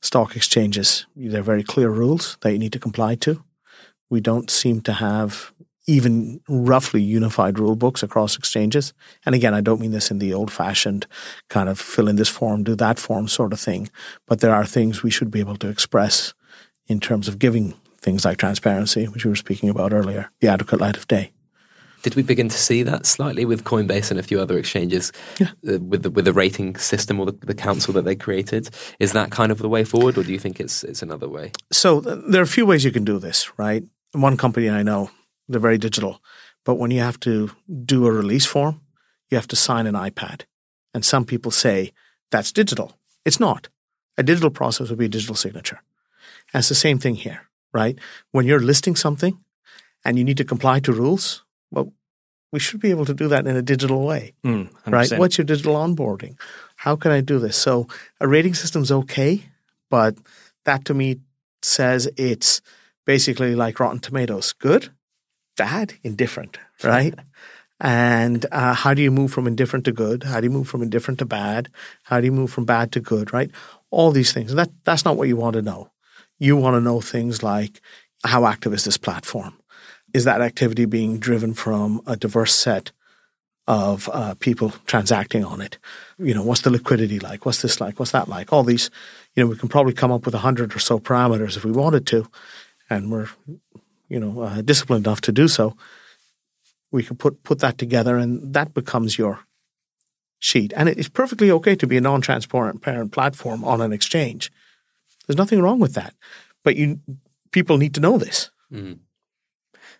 [0.01, 3.43] stock exchanges, there are very clear rules that you need to comply to.
[4.09, 5.52] We don't seem to have
[5.85, 8.93] even roughly unified rule books across exchanges.
[9.25, 11.07] And again, I don't mean this in the old fashioned
[11.49, 13.89] kind of fill in this form, do that form sort of thing,
[14.27, 16.33] but there are things we should be able to express
[16.87, 20.81] in terms of giving things like transparency, which we were speaking about earlier, the adequate
[20.81, 21.31] light of day.
[22.01, 25.51] Did we begin to see that slightly with Coinbase and a few other exchanges yeah.
[25.65, 28.69] uh, with the, with the rating system or the, the, council that they created?
[28.99, 31.53] Is that kind of the way forward, or do you think it's it's another way?
[31.71, 33.85] So there are a few ways you can do this, right?
[34.11, 35.11] One company I know
[35.47, 36.21] they're very digital.
[36.65, 37.51] But when you have to
[37.85, 38.81] do a release form,
[39.29, 40.43] you have to sign an iPad.
[40.93, 41.91] And some people say
[42.31, 42.97] that's digital.
[43.25, 43.69] It's not.
[44.17, 45.81] A digital process would be a digital signature.
[46.53, 47.97] And it's the same thing here, right?
[48.31, 49.39] When you're listing something
[50.05, 51.91] and you need to comply to rules, well,
[52.51, 55.11] we should be able to do that in a digital way, mm, right?
[55.17, 56.39] What's your digital onboarding?
[56.75, 57.57] How can I do this?
[57.57, 57.87] So
[58.21, 59.41] a rating system's okay,
[59.89, 60.15] but
[60.65, 61.21] that to me
[61.63, 62.61] says it's
[63.05, 64.53] basically like Rotten Tomatoes.
[64.53, 64.89] Good,
[65.57, 67.13] bad, indifferent, right?
[67.79, 70.23] and uh, how do you move from indifferent to good?
[70.23, 71.69] How do you move from indifferent to bad?
[72.03, 73.51] How do you move from bad to good, right?
[73.91, 74.51] All these things.
[74.51, 75.91] And that, that's not what you want to know.
[76.39, 77.81] You want to know things like
[78.23, 79.59] how active is this platform?
[80.13, 82.91] Is that activity being driven from a diverse set
[83.67, 85.77] of uh, people transacting on it?
[86.17, 87.45] You know, what's the liquidity like?
[87.45, 87.99] What's this like?
[87.99, 88.53] What's that like?
[88.53, 88.89] All these,
[89.35, 91.71] you know, we can probably come up with a hundred or so parameters if we
[91.71, 92.27] wanted to,
[92.89, 93.29] and we're
[94.13, 95.75] you know, uh, disciplined enough to do so,
[96.91, 99.39] we can put put that together, and that becomes your
[100.37, 100.71] sheet.
[100.75, 104.51] And it's perfectly okay to be a non-transparent parent platform on an exchange.
[105.25, 106.13] There's nothing wrong with that,
[106.63, 106.99] but you
[107.51, 108.51] people need to know this.
[108.71, 108.99] Mm.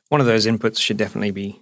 [0.10, 1.60] One of those inputs should definitely be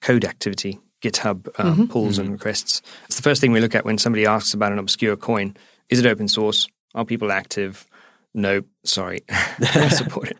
[0.00, 1.86] code activity, GitHub uh, mm-hmm.
[1.86, 2.22] pulls mm-hmm.
[2.22, 2.80] and requests.
[3.04, 5.54] It's the first thing we look at when somebody asks about an obscure coin.
[5.90, 6.68] Is it open source?
[6.94, 7.86] Are people active?
[8.36, 10.36] No, sorry, I support it.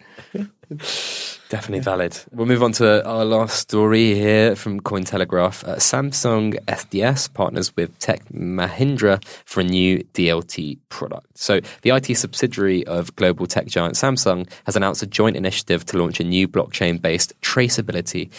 [1.49, 2.19] Definitely valid.
[2.31, 5.67] We'll move on to our last story here from Cointelegraph.
[5.67, 11.39] Uh, Samsung SDS partners with Tech Mahindra for a new DLT product.
[11.39, 15.97] So, the IT subsidiary of global tech giant Samsung has announced a joint initiative to
[15.97, 18.31] launch a new blockchain based traceability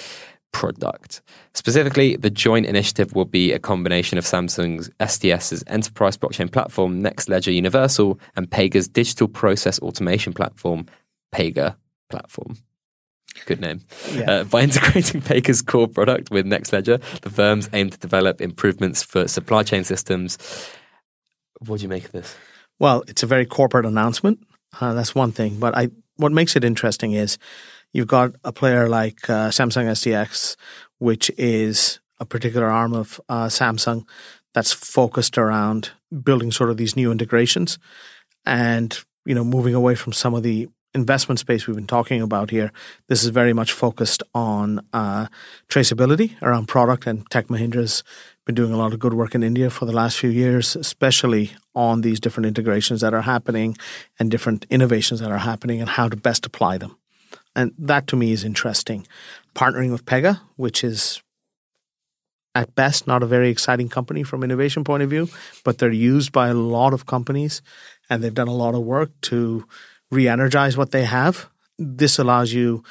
[0.51, 1.21] product.
[1.53, 7.53] Specifically, the joint initiative will be a combination of Samsung's SDS's enterprise blockchain platform, Nexledger
[7.53, 10.85] Universal, and Pega's digital process automation platform,
[11.33, 11.75] Pega
[12.09, 12.57] Platform.
[13.45, 13.81] Good name.
[14.13, 14.31] Yeah.
[14.31, 19.27] Uh, by integrating Pega's core product with Nexledger, the firms aim to develop improvements for
[19.27, 20.37] supply chain systems.
[21.65, 22.35] What do you make of this?
[22.79, 24.39] Well, it's a very corporate announcement.
[24.79, 25.59] Uh, that's one thing.
[25.59, 27.37] But I, what makes it interesting is
[27.93, 30.55] you've got a player like uh, Samsung SDX,
[30.99, 34.05] which is a particular arm of uh, Samsung
[34.53, 35.91] that's focused around
[36.23, 37.77] building sort of these new integrations
[38.45, 42.49] and you know moving away from some of the investment space we've been talking about
[42.49, 42.71] here,
[43.07, 45.27] this is very much focused on uh,
[45.69, 47.05] traceability around product.
[47.05, 48.03] And Tech Mahindra's
[48.45, 51.51] been doing a lot of good work in India for the last few years, especially
[51.75, 53.77] on these different integrations that are happening
[54.17, 56.97] and different innovations that are happening and how to best apply them.
[57.57, 59.05] And that to me is interesting.
[59.55, 61.21] Partnering with Pega, which is
[62.55, 65.27] at best not a very exciting company from innovation point of view,
[65.63, 67.61] but they're used by a lot of companies
[68.09, 69.65] and they've done a lot of work to
[70.11, 71.49] re-energize what they have.
[71.77, 72.83] This allows you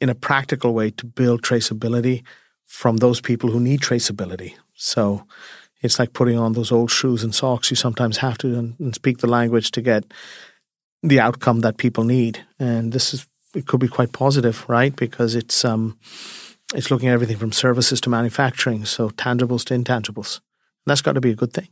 [0.00, 2.22] in a practical way to build traceability
[2.66, 4.54] from those people who need traceability.
[4.74, 5.24] So
[5.82, 7.70] it's like putting on those old shoes and socks.
[7.70, 10.04] You sometimes have to and, speak the language to get
[11.02, 12.44] the outcome that people need.
[12.58, 14.94] And this is it could be quite positive, right?
[14.94, 15.98] Because it's um
[16.74, 20.36] it's looking at everything from services to manufacturing, so tangibles to intangibles.
[20.36, 21.68] And that's got to be a good thing.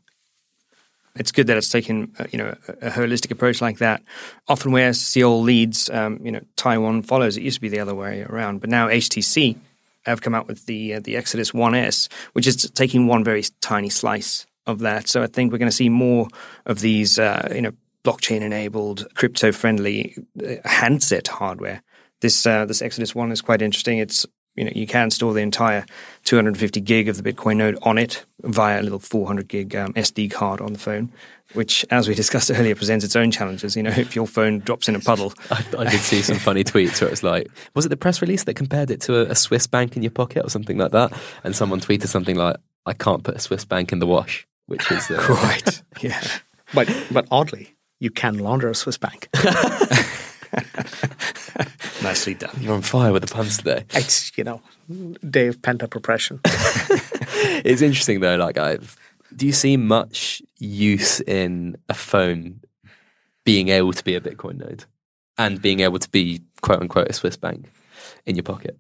[1.19, 4.03] it's good that it's taken uh, you know a, holistic approach like that.
[4.47, 7.37] Often where Seoul leads, um, you know Taiwan follows.
[7.37, 9.57] It used to be the other way around, but now HTC
[10.05, 13.45] have come out with the uh, the Exodus One S, which is taking one very
[13.61, 15.09] tiny slice of that.
[15.09, 16.29] So I think we're going to see more
[16.67, 17.73] of these uh, you know
[18.09, 21.83] blockchain enabled, crypto friendly uh, handset hardware.
[22.21, 23.99] This uh, this Exodus One is quite interesting.
[23.99, 24.25] It's
[24.57, 25.85] you know you can store the entire
[26.25, 30.31] 250 gig of the Bitcoin node on it via a little 400 gig um, SD
[30.31, 31.13] card on the phone,
[31.53, 33.77] which, as we discussed earlier, presents its own challenges.
[33.77, 36.65] You know, if your phone drops in a puddle, I, I did see some funny
[36.73, 39.35] tweets where it's like, was it the press release that compared it to a, a
[39.35, 41.13] Swiss bank in your pocket or something like that?
[41.45, 44.91] And someone tweeted something like, "I can't put a Swiss bank in the wash," which
[44.91, 45.83] is uh, right.
[46.01, 46.23] yeah,
[46.75, 49.29] but but oddly, you can launder a Swiss bank.
[52.03, 52.57] Nicely done.
[52.61, 53.85] You're on fire with the puns today.
[53.91, 54.63] It's you know,
[55.29, 56.41] day of pent up repression.
[56.45, 58.37] it's interesting though.
[58.37, 58.97] Like, I've,
[59.35, 62.61] do you see much use in a phone
[63.45, 64.85] being able to be a Bitcoin node
[65.37, 67.71] and being able to be quote unquote a Swiss bank
[68.27, 68.79] in your pocket?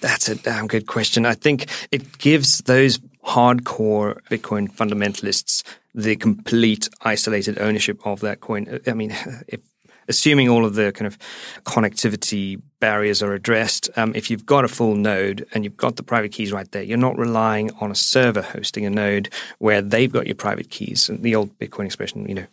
[0.00, 1.24] That's a damn good question.
[1.24, 5.62] I think it gives those hardcore Bitcoin fundamentalists
[5.94, 8.80] the complete isolated ownership of that coin.
[8.86, 9.16] I mean,
[9.48, 9.60] if
[10.08, 11.18] assuming all of the kind of
[11.64, 16.02] connectivity barriers are addressed, um, if you've got a full node and you've got the
[16.02, 20.12] private keys right there, you're not relying on a server hosting a node where they've
[20.12, 21.08] got your private keys.
[21.08, 22.46] And the old Bitcoin expression, you know,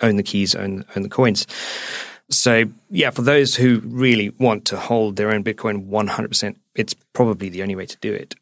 [0.00, 1.46] own the keys, own, own the coins.
[2.28, 7.48] So, yeah, for those who really want to hold their own Bitcoin 100%, it's probably
[7.48, 8.34] the only way to do it.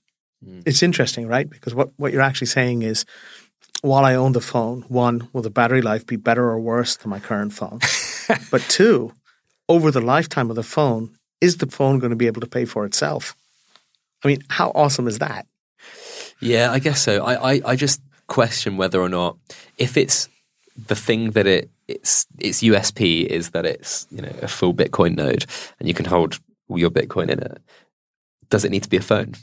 [0.67, 1.49] It's interesting, right?
[1.49, 3.05] Because what, what you're actually saying is
[3.85, 7.11] while I own the phone, one, will the battery life be better or worse than
[7.11, 7.81] my current phone?
[8.51, 9.13] but two,
[9.69, 12.65] over the lifetime of the phone, is the phone going to be able to pay
[12.65, 13.37] for itself?
[14.25, 15.47] I mean, how awesome is that?
[16.41, 17.23] Yeah, I guess so.
[17.23, 19.37] I, I, I just question whether or not
[19.77, 20.31] if it's
[20.89, 25.15] the thing that it its its USP is that it's you know a full Bitcoin
[25.15, 25.45] node
[25.79, 27.59] and you can hold all your Bitcoin in it.
[28.49, 29.35] Does it need to be a phone?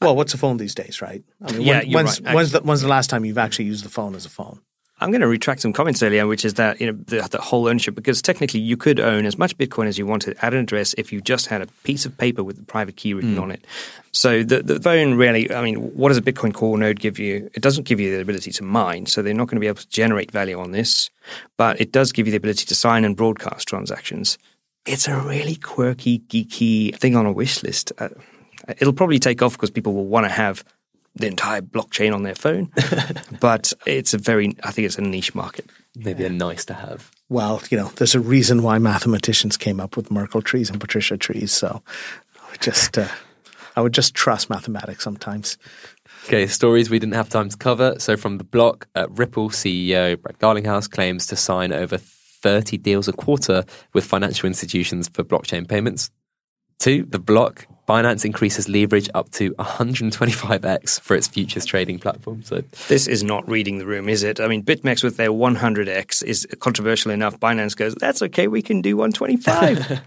[0.00, 1.22] Well, what's a phone these days, right?
[1.42, 3.84] I mean, yeah, when, when's, right, when's, the, when's the last time you've actually used
[3.84, 4.60] the phone as a phone?
[5.00, 7.68] I'm going to retract some comments earlier, which is that you know the, the, whole
[7.68, 10.94] ownership, because technically you could own as much Bitcoin as you wanted at an address
[10.98, 13.42] if you just had a piece of paper with the private key written mm.
[13.42, 13.64] on it.
[14.12, 17.48] So the the phone really, I mean, what does a Bitcoin core node give you?
[17.54, 19.80] It doesn't give you the ability to mine, so they're not going to be able
[19.80, 21.10] to generate value on this,
[21.56, 24.36] but it does give you the ability to sign and broadcast transactions.
[24.84, 27.92] It's a really quirky, geeky thing on a wish list.
[27.98, 28.08] Uh,
[28.68, 30.64] it'll probably take off because people will want to have
[31.14, 32.70] the entire blockchain on their phone.
[33.40, 35.68] but it's a very, I think it's a niche market.
[35.96, 37.10] Maybe a nice to have.
[37.28, 41.16] Well, you know, there's a reason why mathematicians came up with Merkle trees and Patricia
[41.16, 41.52] trees.
[41.52, 41.82] So
[42.36, 43.08] I would just, uh,
[43.76, 45.58] I would just trust mathematics sometimes.
[46.26, 47.96] Okay, stories we didn't have time to cover.
[47.98, 53.08] So from the block, uh, Ripple CEO Brad Garlinghouse claims to sign over 30 deals
[53.08, 56.10] a quarter with financial institutions for blockchain payments.
[56.78, 62.42] Two, the block Binance increases leverage up to 125x for its futures trading platform.
[62.42, 64.40] So this is not reading the room, is it?
[64.40, 67.40] I mean, BitMEX with their 100x is controversial enough.
[67.40, 70.02] Binance goes, "That's okay, we can do 125."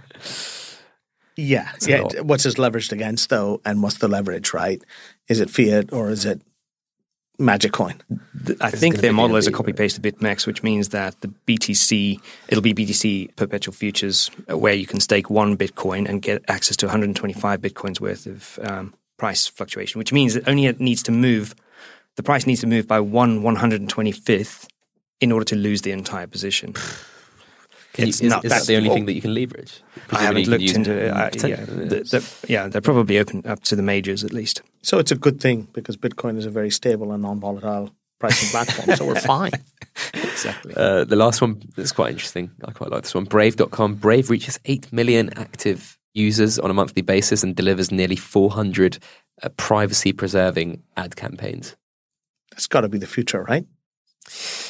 [1.35, 2.03] yeah, yeah.
[2.21, 4.53] What's it leveraged against though, and what's the leverage?
[4.53, 4.81] Right?
[5.27, 6.41] Is it fiat or is it
[7.41, 8.01] Magic Coin.
[8.61, 12.19] I think their model is a copy paste of BitMEX, which means that the BTC,
[12.47, 16.77] it'll be BTC perpetual futures uh, where you can stake one Bitcoin and get access
[16.77, 21.55] to 125 Bitcoins worth of um, price fluctuation, which means it only needs to move,
[22.15, 24.67] the price needs to move by one 125th
[25.19, 26.73] in order to lose the entire position.
[27.97, 29.81] You, is, is, that the only thing that you can leverage?
[30.07, 31.09] Presumably I haven't looked into it.
[31.09, 34.61] Uh, yeah, the, the, yeah, they're probably open up to the majors at least.
[34.81, 38.95] So it's a good thing because Bitcoin is a very stable and non-volatile pricing platform.
[38.95, 39.51] so we're fine.
[40.13, 40.73] exactly.
[40.75, 42.51] Uh, the last one is quite interesting.
[42.63, 43.25] I quite like this one.
[43.25, 43.95] Brave.com.
[43.95, 48.99] Brave reaches 8 million active users on a monthly basis and delivers nearly 400
[49.43, 51.75] uh, privacy preserving ad campaigns.
[52.51, 53.65] That's got to be the future, right?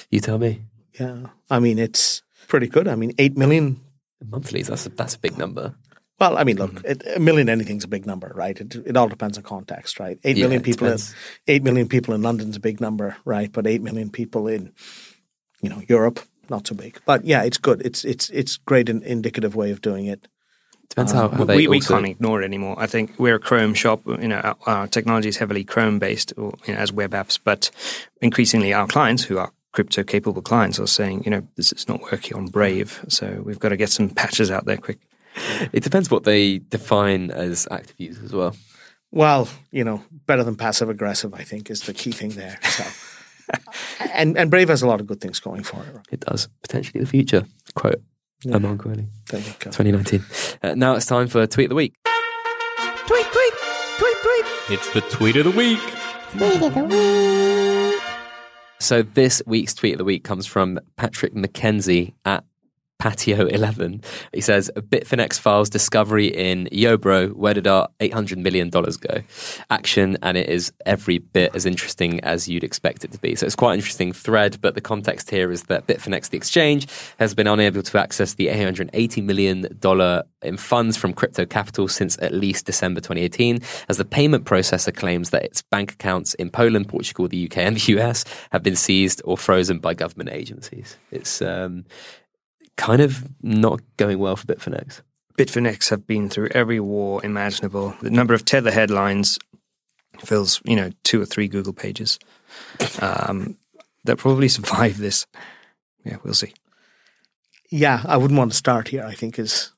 [0.10, 0.62] You tell me.
[1.00, 1.28] Yeah.
[1.50, 2.22] I mean, it's
[2.52, 2.88] pretty good.
[2.88, 3.80] I mean, 8 million.
[4.24, 5.74] Monthlies, that's a, that's a big number.
[6.20, 6.86] Well, I mean, look, mm.
[6.86, 8.60] it, a million anything's a big number, right?
[8.60, 10.20] It, it all depends on context, right?
[10.24, 11.00] Eight yeah, million people, in,
[11.48, 13.52] eight million people in London's a big number, right?
[13.52, 14.74] But eight million people in,
[15.62, 17.00] you know, Europe, not so big.
[17.06, 17.82] But yeah, it's good.
[17.84, 20.28] It's it's it's great an indicative way of doing it.
[20.90, 22.76] Depends how, how we, we can't ignore it anymore.
[22.78, 24.02] I think we're a Chrome shop.
[24.06, 27.40] You know, our, our technology is heavily Chrome based, or, you know, as web apps.
[27.42, 27.72] But
[28.22, 32.02] increasingly, our clients, who are crypto capable clients, are saying, you know, this is not
[32.12, 35.00] working on Brave, so we've got to get some patches out there quick.
[35.72, 38.56] It depends what they define as active use as well.
[39.12, 42.60] Well, you know, better than passive aggressive, I think, is the key thing there.
[42.64, 42.84] So.
[44.14, 45.96] and and Brave has a lot of good things going for it.
[46.12, 47.46] It does potentially the future.
[47.76, 48.02] Quote
[48.44, 48.56] yeah.
[48.56, 49.08] Aman Kohli.
[49.30, 49.72] There you go.
[49.72, 50.24] 2019.
[50.64, 51.96] Uh, now it's time for tweet of the week.
[53.06, 53.54] Tweet, tweet,
[53.98, 54.46] tweet, tweet.
[54.70, 55.80] It's the tweet of the week.
[56.32, 57.61] Tweet of the week.
[58.82, 62.44] So this week's tweet of the week comes from Patrick McKenzie at
[63.02, 64.04] Patio 11.
[64.32, 67.34] He says, Bitfinex files discovery in Yobro.
[67.34, 69.24] Where did our $800 million go?
[69.72, 73.34] Action, and it is every bit as interesting as you'd expect it to be.
[73.34, 76.88] So it's quite an interesting thread, but the context here is that Bitfinex, the exchange,
[77.18, 79.66] has been unable to access the $880 million
[80.44, 85.32] in funds from crypto capital since at least December 2018, as the payment processor claims
[85.32, 89.24] that its bank accounts in Poland, Portugal, the UK, and the US have been seized
[89.26, 90.98] or frozen by government agencies.
[91.12, 91.86] It's um,
[92.82, 95.02] kind of not going well for Bitfinex.
[95.38, 97.94] Bitfinex have been through every war imaginable.
[98.02, 99.38] The number of tether headlines
[100.20, 102.18] fills, you know, two or three Google pages.
[103.00, 103.58] Um,
[104.04, 105.28] they'll probably survive this.
[106.04, 106.54] Yeah, we'll see.
[107.70, 109.04] Yeah, I wouldn't want to start here.
[109.04, 109.72] I think is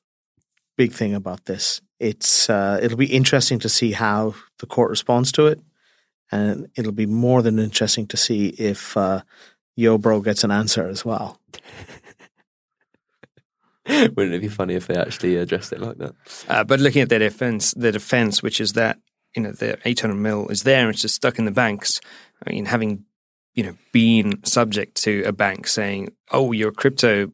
[0.78, 1.82] big thing about this.
[2.00, 5.60] It's uh, it'll be interesting to see how the court responds to it,
[6.32, 9.20] and it'll be more than interesting to see if uh,
[9.78, 11.38] Yobro gets an answer as well.
[13.88, 16.14] Wouldn't it be funny if they actually addressed it like that?
[16.48, 18.98] Uh, but looking at their defense, the defense, which is that
[19.36, 22.00] you know the 800 mil is there and it's just stuck in the banks.
[22.44, 23.04] I mean, having
[23.54, 27.30] you know been subject to a bank saying, "Oh, your crypto,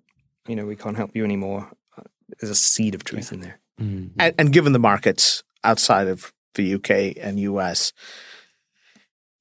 [0.48, 2.02] you know, we can't help you anymore," uh,
[2.40, 3.34] there's a seed of truth yeah.
[3.34, 3.60] in there.
[3.80, 4.20] Mm-hmm.
[4.20, 7.92] And, and given the markets outside of the UK and US,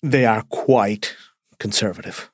[0.03, 1.15] they are quite
[1.59, 2.31] conservative.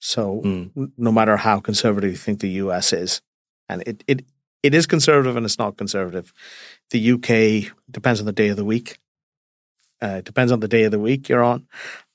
[0.00, 0.92] So mm.
[0.96, 3.20] no matter how conservative you think the US is,
[3.70, 4.24] and it it
[4.62, 6.32] it is conservative and it's not conservative.
[6.90, 8.98] The UK depends on the day of the week.
[10.02, 11.66] Uh, it depends on the day of the week you're on,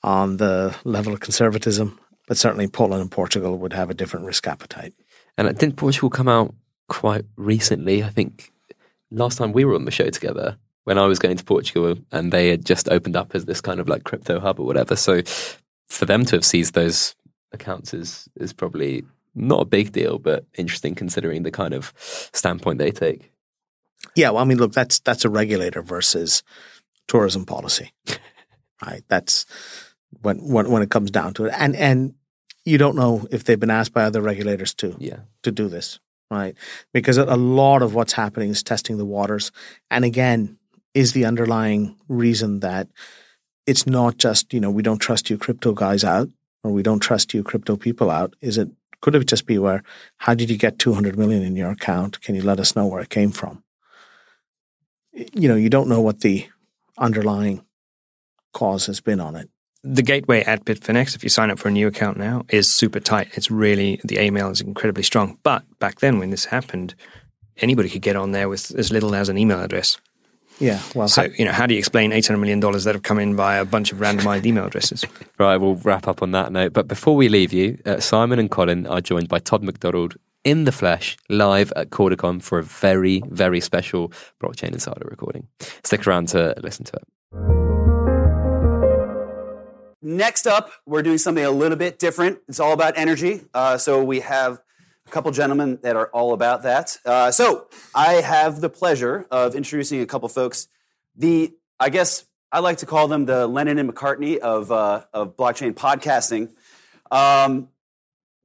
[0.04, 2.00] on the level of conservatism.
[2.28, 4.94] But certainly, Poland and Portugal would have a different risk appetite.
[5.38, 6.56] And didn't Portugal come out
[6.88, 8.04] quite recently?
[8.04, 8.52] I think
[9.12, 12.32] last time we were on the show together, when I was going to Portugal, and
[12.32, 14.96] they had just opened up as this kind of like crypto hub or whatever.
[14.96, 15.22] So
[15.88, 17.16] for them to have seized those
[17.52, 19.04] accounts is is probably
[19.36, 23.32] not a big deal, but interesting considering the kind of standpoint they take.
[24.16, 26.44] Yeah, well, I mean, look, that's that's a regulator versus
[27.08, 27.92] tourism policy,
[28.86, 29.04] right?
[29.08, 29.46] That's
[30.22, 32.14] when when when it comes down to it, and and
[32.64, 35.20] you don't know if they've been asked by other regulators to yeah.
[35.44, 36.00] to do this,
[36.32, 36.56] right?
[36.94, 39.52] Because a lot of what's happening is testing the waters,
[39.92, 40.58] and again,
[40.94, 42.88] is the underlying reason that
[43.68, 46.30] it's not just you know we don't trust you crypto guys out
[46.64, 48.36] or we don't trust you crypto people out.
[48.42, 48.70] Is it
[49.06, 49.84] could it just be where,
[50.18, 52.20] how did you get 200 million in your account?
[52.22, 53.64] Can you let us know where it came from?
[55.14, 56.48] You know, you don't know what the
[56.98, 57.64] underlying
[58.52, 59.48] cause has been on it.
[59.84, 63.00] The gateway at Bitfinex, if you sign up for a new account now, is super
[63.00, 63.28] tight.
[63.36, 65.38] It's really, the email is incredibly strong.
[65.44, 66.96] But back then, when this happened,
[67.58, 70.00] anybody could get on there with as little as an email address.
[70.60, 70.82] Yeah.
[70.94, 73.58] Well, so, you know, how do you explain $800 million that have come in by
[73.58, 75.06] a bunch of randomized email addresses?
[75.38, 75.58] Right.
[75.58, 76.72] We'll wrap up on that note.
[76.72, 80.64] But before we leave you, uh, Simon and Colin are joined by Todd McDonald in
[80.64, 85.48] the flesh live at CordaCon for a very, very special Blockchain Insider recording.
[85.84, 87.04] Stick around to listen to it.
[90.02, 92.40] Next up, we're doing something a little bit different.
[92.48, 93.42] It's all about energy.
[93.54, 94.62] Uh, so we have
[95.06, 96.98] a couple gentlemen that are all about that.
[97.06, 100.68] Uh, so I have the pleasure of introducing a couple folks.
[101.16, 105.38] The I guess I like to call them the Lennon and McCartney of uh, of
[105.38, 106.50] blockchain podcasting.
[107.12, 107.70] Um,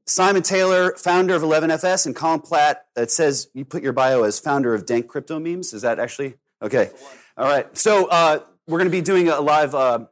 [0.06, 2.86] Simon Taylor, founder of 11FS, and Colin Platt.
[2.96, 5.72] It says you put your bio as founder of Dank Crypto Memes.
[5.72, 6.90] Is that actually okay?
[7.36, 7.76] All right.
[7.78, 10.06] So uh, we're going to be doing a live uh,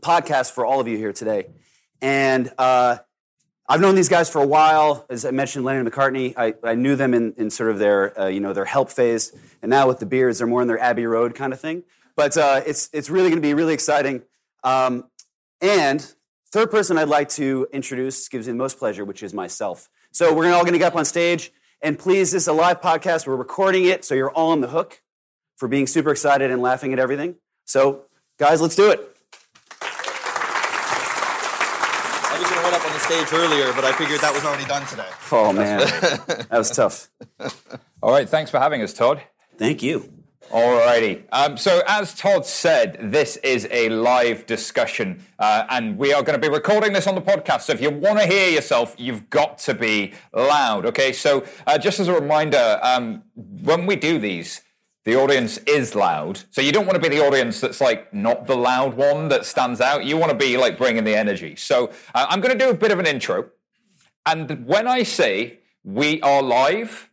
[0.00, 1.46] podcast for all of you here today,
[2.02, 2.98] and uh,
[3.68, 5.04] I've known these guys for a while.
[5.10, 6.34] As I mentioned, Lennon and McCartney.
[6.36, 9.32] I, I knew them in, in sort of their uh, you know their help phase,
[9.60, 11.82] and now with the beards, they're more in their Abbey Road kind of thing.
[12.14, 14.22] But uh, it's it's really going to be really exciting.
[14.62, 15.04] Um,
[15.60, 16.14] and
[16.52, 19.88] third person I'd like to introduce gives me the most pleasure, which is myself.
[20.12, 21.52] So we're all going to get up on stage,
[21.82, 23.26] and please, this is a live podcast.
[23.26, 25.02] We're recording it, so you're all on the hook
[25.56, 27.36] for being super excited and laughing at everything.
[27.64, 28.02] So,
[28.38, 29.15] guys, let's do it.
[33.06, 35.06] Stage earlier, but I figured that was already done today.
[35.30, 37.08] Oh man, that was tough.
[38.02, 39.22] All right, thanks for having us, Todd.
[39.56, 40.12] Thank you.
[40.52, 41.24] All righty.
[41.32, 46.40] Um, so, as Todd said, this is a live discussion, uh, and we are going
[46.40, 47.62] to be recording this on the podcast.
[47.62, 50.86] So, if you want to hear yourself, you've got to be loud.
[50.86, 51.12] Okay.
[51.12, 54.62] So, uh, just as a reminder, um, when we do these,
[55.06, 56.40] The audience is loud.
[56.50, 59.46] So you don't want to be the audience that's like not the loud one that
[59.46, 60.04] stands out.
[60.04, 61.54] You want to be like bringing the energy.
[61.54, 63.50] So uh, I'm going to do a bit of an intro.
[64.26, 67.08] And when I say we are live,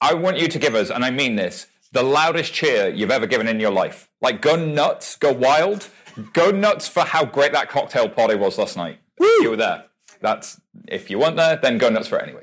[0.00, 3.28] I want you to give us, and I mean this, the loudest cheer you've ever
[3.28, 4.10] given in your life.
[4.20, 5.88] Like go nuts, go wild,
[6.32, 8.98] go nuts for how great that cocktail party was last night.
[9.20, 9.84] You were there.
[10.20, 12.42] That's if you weren't there, then go nuts for it anyway.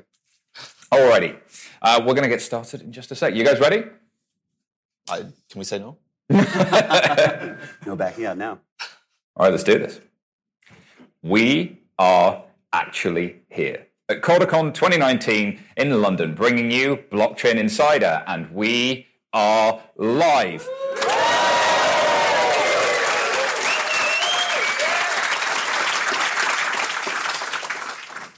[0.90, 1.36] Alrighty,
[1.82, 3.34] uh, we're gonna get started in just a sec.
[3.34, 3.84] You guys ready?
[5.08, 5.98] I, can we say no?
[7.86, 8.60] No backing out now.
[9.36, 10.00] All right, let's do this.
[11.22, 19.06] We are actually here at CordaCon 2019 in London, bringing you Blockchain Insider, and we
[19.32, 20.68] are live.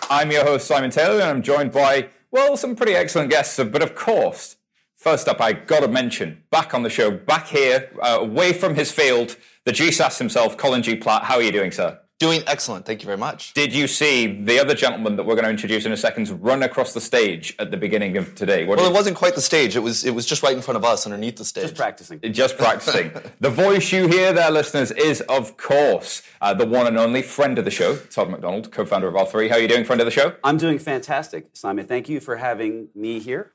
[0.09, 3.57] I'm your host, Simon Taylor, and I'm joined by, well, some pretty excellent guests.
[3.57, 4.57] But of course,
[4.97, 8.75] first up, I got to mention, back on the show, back here, uh, away from
[8.75, 10.97] his field, the GSAS himself, Colin G.
[10.97, 11.25] Platt.
[11.25, 12.01] How are you doing, sir?
[12.19, 12.87] Doing excellent.
[12.87, 13.53] Thank you very much.
[13.53, 16.63] Did you see the other gentleman that we're going to introduce in a second run
[16.63, 18.65] across the stage at the beginning of today?
[18.65, 19.77] What Well, did- it wasn't quite the stage.
[19.77, 21.65] It was it was just right in front of us, underneath the stage.
[21.65, 22.21] Just practicing.
[22.33, 23.11] just practicing.
[23.41, 27.59] the voice you hear there, listeners, is of course uh, the one and only friend
[27.59, 29.51] of the show, Todd McDonald, co-founder of R3.
[29.51, 30.37] How are you doing, friend of the show?
[30.43, 31.85] I'm doing fantastic, Simon.
[31.87, 33.53] Thank you for having me here.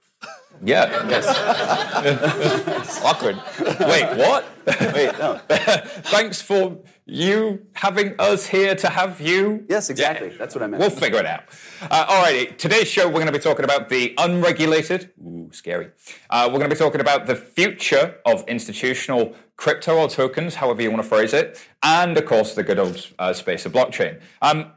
[0.63, 1.07] Yeah.
[1.09, 3.01] Yes.
[3.03, 3.35] Awkward.
[3.79, 4.45] Wait, what?
[4.93, 5.39] Wait, no.
[5.49, 9.65] Thanks for you having us here to have you.
[9.67, 10.29] Yes, exactly.
[10.29, 10.37] Yeah.
[10.37, 10.81] That's what I meant.
[10.81, 11.43] We'll figure it out.
[11.81, 12.53] Uh, all righty.
[12.53, 15.09] Today's show, we're going to be talking about the unregulated.
[15.19, 15.89] Ooh, scary.
[16.29, 20.81] Uh, we're going to be talking about the future of institutional crypto or tokens, however
[20.81, 24.19] you want to phrase it, and of course the good old uh, space of blockchain.
[24.41, 24.71] Um,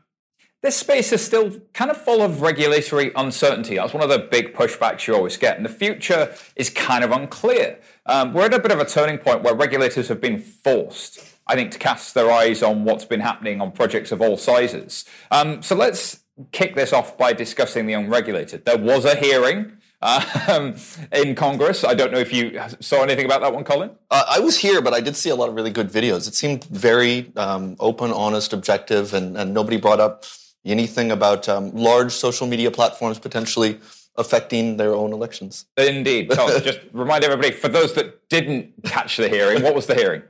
[0.64, 3.74] this space is still kind of full of regulatory uncertainty.
[3.74, 5.58] That's one of the big pushbacks you always get.
[5.58, 7.78] And the future is kind of unclear.
[8.06, 11.54] Um, we're at a bit of a turning point where regulators have been forced, I
[11.54, 15.04] think, to cast their eyes on what's been happening on projects of all sizes.
[15.30, 18.64] Um, so let's kick this off by discussing the unregulated.
[18.64, 19.72] There was a hearing.
[20.00, 20.76] Um,
[21.12, 21.82] in Congress.
[21.82, 23.90] I don't know if you saw anything about that one, Colin.
[24.10, 26.28] Uh, I was here, but I did see a lot of really good videos.
[26.28, 30.26] It seemed very um, open, honest, objective, and, and nobody brought up
[30.64, 33.80] anything about um, large social media platforms potentially
[34.16, 35.66] affecting their own elections.
[35.76, 36.30] Indeed.
[36.30, 40.22] Colin, just remind everybody, for those that didn't catch the hearing, what was the hearing?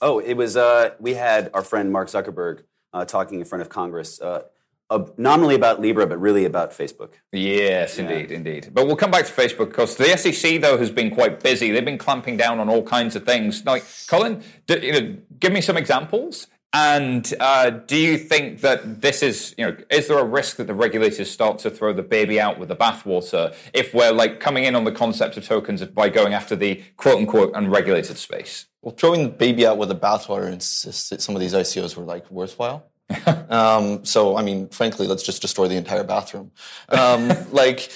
[0.00, 0.56] Oh, it was.
[0.56, 2.62] Uh, we had our friend Mark Zuckerberg
[2.92, 4.42] uh, talking in front of Congress, uh,
[4.88, 7.14] uh, nominally about Libra, but really about Facebook.
[7.32, 8.70] Yes, indeed, indeed.
[8.72, 11.72] But we'll come back to Facebook because the SEC though has been quite busy.
[11.72, 13.64] They've been clamping down on all kinds of things.
[13.64, 16.46] Like, Colin, d- you know, give me some examples.
[16.78, 20.66] And uh, do you think that this is, you know, is there a risk that
[20.66, 24.64] the regulators start to throw the baby out with the bathwater if we're like coming
[24.64, 28.66] in on the concept of tokens by going after the quote unquote unregulated space?
[28.82, 32.30] Well, throwing the baby out with the bathwater and some of these ICOs were like
[32.30, 32.90] worthwhile.
[33.48, 36.50] um, so, I mean, frankly, let's just destroy the entire bathroom.
[36.90, 37.90] Um, like,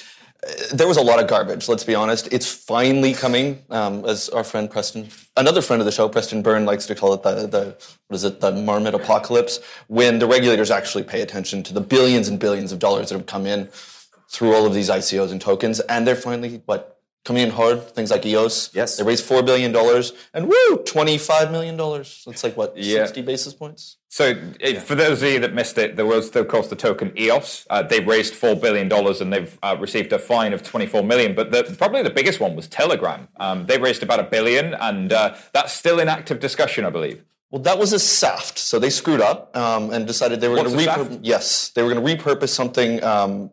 [0.73, 1.69] there was a lot of garbage.
[1.69, 2.33] Let's be honest.
[2.33, 6.65] It's finally coming, um, as our friend Preston, another friend of the show, Preston Byrne,
[6.65, 7.77] likes to call it the the
[8.09, 12.29] what is it, the marmot apocalypse, when the regulators actually pay attention to the billions
[12.29, 13.69] and billions of dollars that have come in
[14.31, 17.83] through all of these ICOs and tokens, and they're finally what coming in hard.
[17.95, 18.97] Things like EOS, Yes.
[18.97, 22.23] they raised four billion dollars, and woo, twenty five million dollars.
[22.27, 23.05] That's like what Yeah.
[23.05, 23.97] sixty basis points.
[24.09, 27.13] So, eh, for those of you that missed it, there was, of course, the token
[27.19, 27.65] EOS.
[27.71, 31.35] Uh, they raised four billion dollars and they've uh, received a fine of twenty-four million.
[31.35, 33.29] But the, probably the biggest one was Telegram.
[33.39, 37.23] Um, they raised about a billion, and uh, that's still in active discussion, I believe.
[37.51, 38.59] Well, that was a SAFT.
[38.59, 41.19] So they screwed up um, and decided they were going to repurpose.
[41.23, 43.51] Yes, they were going to repurpose something, um,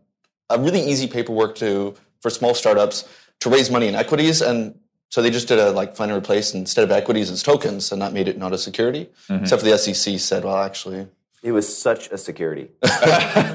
[0.51, 3.05] a really easy paperwork to for small startups
[3.39, 4.75] to raise money in equities, and
[5.09, 8.01] so they just did a like find and replace instead of equities as tokens, and
[8.01, 9.09] that made it not a security.
[9.29, 9.43] Mm-hmm.
[9.43, 11.07] Except for the SEC said, well, actually,
[11.43, 12.71] It was such a security.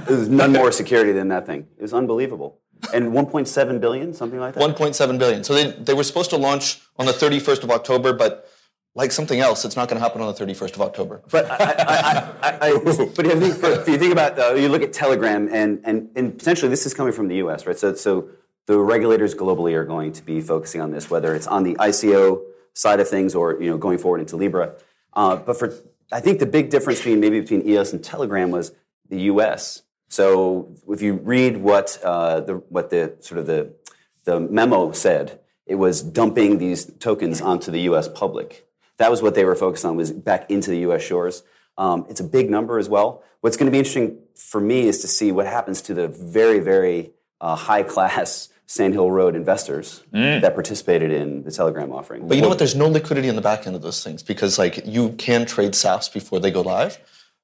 [0.06, 1.66] There's none more security than that thing.
[1.78, 2.58] It was unbelievable.
[2.92, 4.62] And 1.7 billion, something like that.
[4.62, 5.44] 1.7 billion.
[5.44, 8.48] So they they were supposed to launch on the 31st of October, but
[8.94, 11.22] like something else, it's not going to happen on the 31st of October.
[11.30, 11.94] But I, I,
[12.42, 12.78] I, I, I,
[13.16, 16.10] but if you think, if you think about uh, you look at Telegram and, and
[16.16, 17.66] and potentially this is coming from the U.S.
[17.66, 17.78] right?
[17.78, 18.28] So so
[18.66, 22.42] the regulators globally are going to be focusing on this, whether it's on the ICO
[22.74, 24.74] side of things or you know going forward into Libra.
[25.12, 25.74] Uh, but for
[26.10, 28.72] I think the big difference between maybe between EOS and Telegram was
[29.08, 29.82] the U.S.
[30.08, 33.74] So if you read what uh, the what the sort of the
[34.24, 38.08] the memo said, it was dumping these tokens onto the U.S.
[38.08, 38.66] public.
[38.98, 41.02] That was what they were focused on was back into the U.S.
[41.02, 41.42] shores.
[41.78, 43.24] Um, it's a big number as well.
[43.40, 46.60] What's going to be interesting for me is to see what happens to the very,
[46.60, 50.40] very uh, high class Sand Hill Road investors mm.
[50.40, 52.26] that participated in the Telegram offering.
[52.26, 52.56] But you know what?
[52.56, 55.72] There's no liquidity in the back end of those things because like you can trade
[55.72, 56.98] SAFTs before they go live.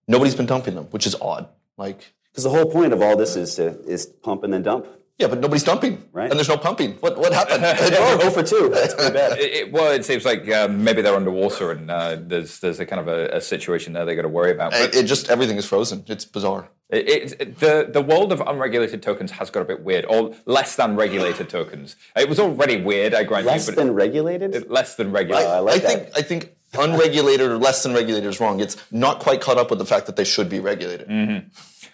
[0.07, 1.47] Nobody's been dumping them, which is odd.
[1.77, 4.87] Like, Because the whole point of all this is to is pump and then dump.
[5.19, 6.31] Yeah, but nobody's dumping, Right.
[6.31, 6.93] And there's no pumping.
[7.01, 7.65] What what happened?
[8.21, 8.69] Oh for two.
[8.73, 9.39] That's pretty bad.
[9.39, 12.87] It, it- well, it seems like um, maybe they're underwater and uh, there's there's a
[12.87, 14.75] kind of a, a situation there they got to worry about.
[14.75, 16.05] It, it just everything is frozen.
[16.07, 16.69] It's bizarre.
[16.91, 20.77] it, it, the the world of unregulated tokens has got a bit weird, or less
[20.77, 21.97] than regulated tokens.
[22.17, 24.55] It was already weird, I grant Less you, but than regulated.
[24.55, 25.49] it- less than regulated.
[25.51, 28.61] I like I think I think unregulated or less than regulated is wrong.
[28.61, 31.09] It's not quite caught up with the fact that they should be regulated.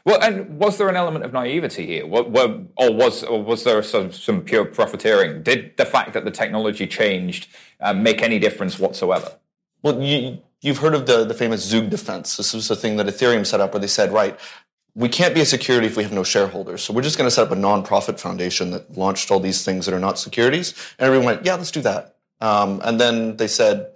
[0.05, 3.65] Well, and was there an element of naivety here, what, what, or was or was
[3.65, 5.43] there some, some pure profiteering?
[5.43, 7.49] Did the fact that the technology changed
[7.81, 9.39] uh, make any difference whatsoever?
[9.83, 12.37] Well, you, you've heard of the, the famous Zug defense.
[12.37, 14.39] This was the thing that Ethereum set up where they said, right,
[14.95, 16.83] we can't be a security if we have no shareholders.
[16.83, 19.87] So we're just going to set up a nonprofit foundation that launched all these things
[19.87, 20.75] that are not securities.
[20.99, 22.17] And everyone went, yeah, let's do that.
[22.41, 23.89] Um, and then they said,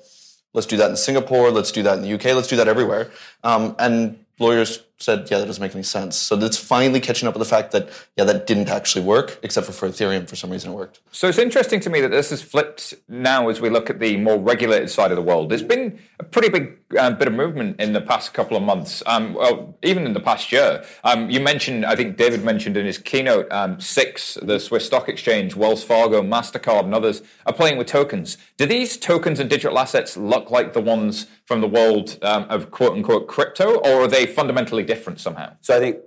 [0.55, 3.11] let's do that in Singapore, let's do that in the UK, let's do that everywhere.
[3.45, 6.17] Um, and lawyers said, yeah, that doesn't make any sense.
[6.17, 9.67] So that's finally catching up with the fact that, yeah, that didn't actually work, except
[9.67, 11.01] for for Ethereum, for some reason it worked.
[11.13, 14.17] So it's interesting to me that this has flipped now as we look at the
[14.17, 15.51] more regulated side of the world.
[15.51, 19.03] There's been a pretty big uh, bit of movement in the past couple of months,
[19.07, 20.85] um, well, even in the past year.
[21.05, 25.09] Um, you mentioned, I think David mentioned in his keynote, um, Six, the Swiss Stock
[25.09, 28.37] Exchange, Wells Fargo, MasterCard, and others are playing with tokens.
[28.57, 32.71] Do these tokens and digital assets look like the ones from the world um, of
[32.71, 35.53] quote unquote crypto, or are they fundamentally different somehow?
[35.61, 35.99] So I think,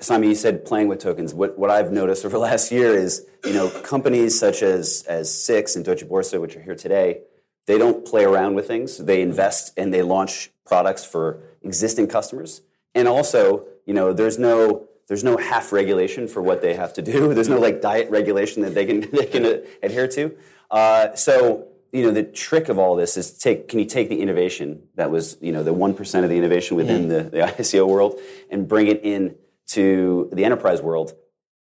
[0.00, 1.32] Simon, you said playing with tokens.
[1.32, 5.32] What, what I've noticed over the last year is, you know, companies such as, as
[5.32, 7.20] Six and Deutsche Börse, which are here today,
[7.66, 8.96] they don't play around with things.
[8.96, 12.62] They invest and they launch products for existing customers.
[12.94, 17.02] And also, you know, there's no there's no half regulation for what they have to
[17.02, 17.34] do.
[17.34, 19.44] There's no like diet regulation that they can they can
[19.82, 20.34] adhere to.
[20.70, 24.20] Uh, so you know the trick of all this is take can you take the
[24.20, 27.86] innovation that was you know the one percent of the innovation within the, the ICO
[27.86, 28.18] world
[28.50, 29.36] and bring it in
[29.68, 31.14] to the enterprise world?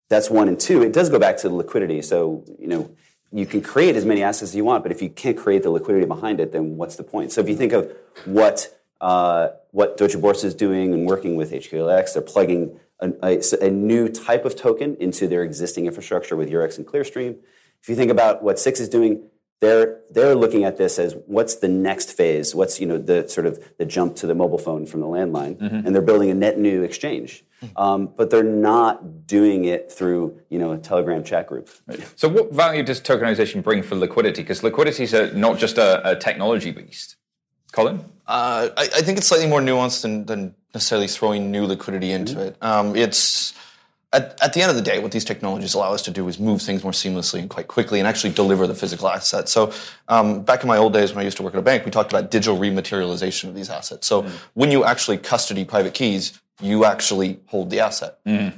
[0.09, 0.47] That's one.
[0.47, 2.01] And two it does go back to the liquidity.
[2.01, 2.91] So you know
[3.32, 5.69] you can create as many assets as you want but if you can't create the
[5.69, 7.32] liquidity behind it then what's the point?
[7.32, 7.91] So if you think of
[8.25, 13.41] what uh, what Deutsche Börse is doing and working with HQLAx they're plugging a, a,
[13.61, 17.38] a new type of token into their existing infrastructure with Eurex and Clearstream.
[17.82, 19.30] If you think about what Six is doing
[19.60, 23.47] they're they're looking at this as what's the next phase what's you know the sort
[23.47, 26.58] of the jump to the mobile phone from the landline and they're building a net
[26.60, 27.43] new exchange
[27.76, 31.70] um, but they're not doing it through you know a telegram chat group
[32.16, 34.43] So, what value does tokenization bring for liquidity?
[34.43, 37.16] Because liquidity is not just a, a technology beast.
[37.72, 37.99] Colin?
[38.28, 42.39] Uh, I, I think it's slightly more nuanced than, than necessarily throwing new liquidity into
[42.41, 42.58] it.
[42.62, 43.53] Um, it's
[44.14, 46.39] at, at the end of the day, what these technologies allow us to do is
[46.39, 49.49] move things more seamlessly and quite quickly and actually deliver the physical asset.
[49.49, 49.74] So,
[50.08, 51.91] um, back in my old days when I used to work at a bank, we
[51.91, 54.08] talked about digital rematerialization of these assets.
[54.08, 58.18] So, when you actually custody private keys, you actually hold the asset.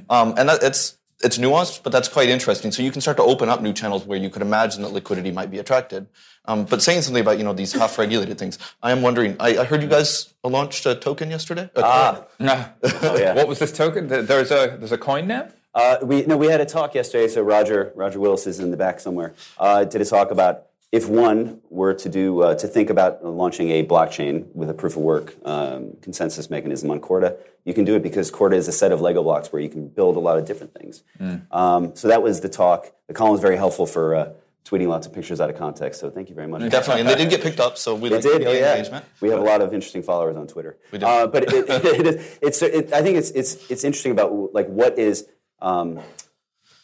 [0.10, 2.72] Um, and that, it's it's nuanced, but that's quite interesting.
[2.72, 5.32] So you can start to open up new channels where you could imagine that liquidity
[5.32, 6.08] might be attracted.
[6.46, 9.36] Um, but saying something about you know these half-regulated things, I am wondering.
[9.40, 11.70] I, I heard you guys launched a token yesterday.
[11.76, 12.24] A coin.
[12.40, 12.66] No.
[13.02, 13.34] Oh, yeah.
[13.34, 14.08] What was this token?
[14.08, 15.50] There's a there's a coin now.
[15.74, 17.28] Uh, we no, we had a talk yesterday.
[17.28, 19.34] So Roger Roger Willis is in the back somewhere.
[19.58, 23.70] Uh, did a talk about if one were to do uh, to think about launching
[23.70, 27.96] a blockchain with a proof of work um, consensus mechanism on Corda, you can do
[27.96, 30.38] it because Corda is a set of Lego blocks where you can build a lot
[30.40, 31.04] of different things.
[31.52, 32.92] Um, so that was the talk.
[33.08, 34.30] The Colin was very helpful for uh,
[34.66, 36.00] tweeting lots of pictures out of context.
[36.00, 36.70] So thank you very much.
[36.72, 38.76] Definitely, and they did get picked up, so we like did, oh, yeah.
[38.76, 39.06] engagement.
[39.22, 40.78] We have a lot of interesting followers on Twitter.
[40.92, 41.06] We do.
[41.06, 44.68] Uh, but it, it, it, it's, it, I think it's, it's, it's interesting about like
[44.68, 45.28] what is
[45.62, 46.00] um,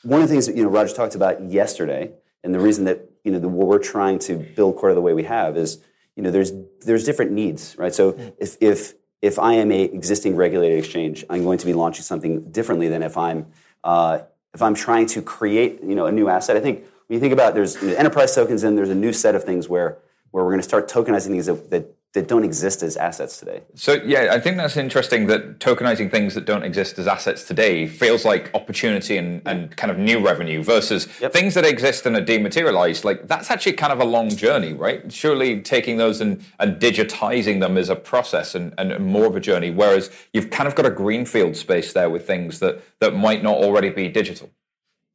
[0.03, 2.11] one of the things that you know Roger talked about yesterday,
[2.43, 5.13] and the reason that you know the, what we're trying to build Corda the way
[5.13, 5.79] we have is
[6.15, 7.93] you know there's there's different needs, right?
[7.93, 12.03] So if if if I am a existing regulated exchange, I'm going to be launching
[12.03, 13.47] something differently than if I'm
[13.83, 14.19] uh,
[14.53, 16.55] if I'm trying to create you know a new asset.
[16.55, 19.43] I think when you think about there's enterprise tokens, and there's a new set of
[19.43, 19.97] things where
[20.35, 23.61] where we're going to start tokenizing things that, that that don't exist as assets today.
[23.73, 27.87] So yeah, I think that's interesting that tokenizing things that don't exist as assets today
[27.87, 31.33] feels like opportunity and, and kind of new revenue versus Yep.
[31.33, 33.03] things that exist and are dematerialized.
[33.03, 35.11] Like that's actually kind of a long journey, right?
[35.11, 39.41] Surely taking those and, and digitizing them is a process and, and more of a
[39.41, 39.71] journey.
[39.71, 43.55] Whereas you've kind of got a greenfield space there with things that that might not
[43.55, 44.49] already be digital.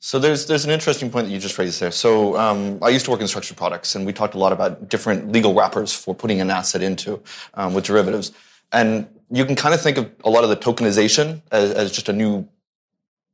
[0.02, 1.90] So there's there's an interesting point that you just raised there.
[1.90, 4.88] So um, I used to work in structured products, and we talked a lot about
[4.88, 7.22] different legal wrappers for putting an asset into
[7.52, 8.32] um, with derivatives.
[8.72, 12.08] And you can kind of think of a lot of the tokenization as, as just
[12.08, 12.48] a new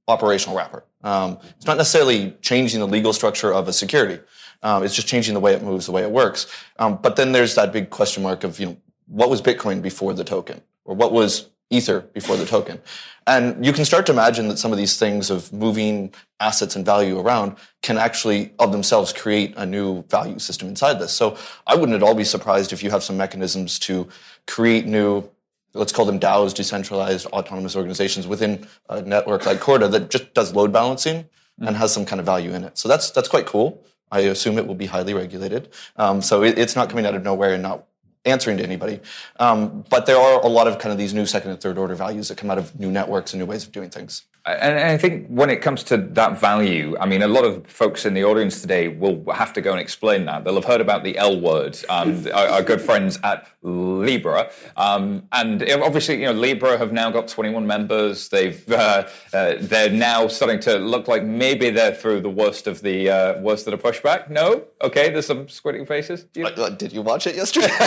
[0.08, 0.82] operational wrapper.
[1.04, 4.20] Um, it's not necessarily changing the legal structure of a security.
[4.62, 6.46] Um, it's just changing the way it moves, the way it works.
[6.80, 10.14] Um, but then there's that big question mark of you know what was Bitcoin before
[10.14, 12.80] the token, or what was Ether before the token,
[13.26, 16.86] and you can start to imagine that some of these things of moving assets and
[16.86, 21.12] value around can actually of themselves create a new value system inside this.
[21.12, 21.36] So
[21.66, 24.08] I wouldn't at all be surprised if you have some mechanisms to
[24.46, 25.28] create new
[25.76, 30.54] let's call them DAOs, decentralized autonomous organizations within a network like Corda that just does
[30.54, 31.26] load balancing
[31.60, 32.76] and has some kind of value in it.
[32.78, 33.82] So that's that's quite cool.
[34.10, 35.70] I assume it will be highly regulated.
[35.96, 37.86] Um, so it, it's not coming out of nowhere and not
[38.26, 39.00] answering to anybody.
[39.38, 41.94] Um, but there are a lot of kind of these new second and third order
[41.94, 44.24] values that come out of new networks and new ways of doing things.
[44.46, 48.06] And I think when it comes to that value, I mean, a lot of folks
[48.06, 50.44] in the audience today will have to go and explain that.
[50.44, 51.76] They'll have heard about the L word.
[51.88, 57.10] Um, our, our, good friends at Libra, um, and obviously, you know, Libra have now
[57.10, 58.28] got 21 members.
[58.28, 62.82] They've uh, uh, they're now starting to look like maybe they're through the worst of
[62.82, 64.30] the uh, worst of the pushback.
[64.30, 66.26] No, okay, there's some squinting faces.
[66.34, 66.48] You...
[66.76, 67.68] did you watch it yesterday?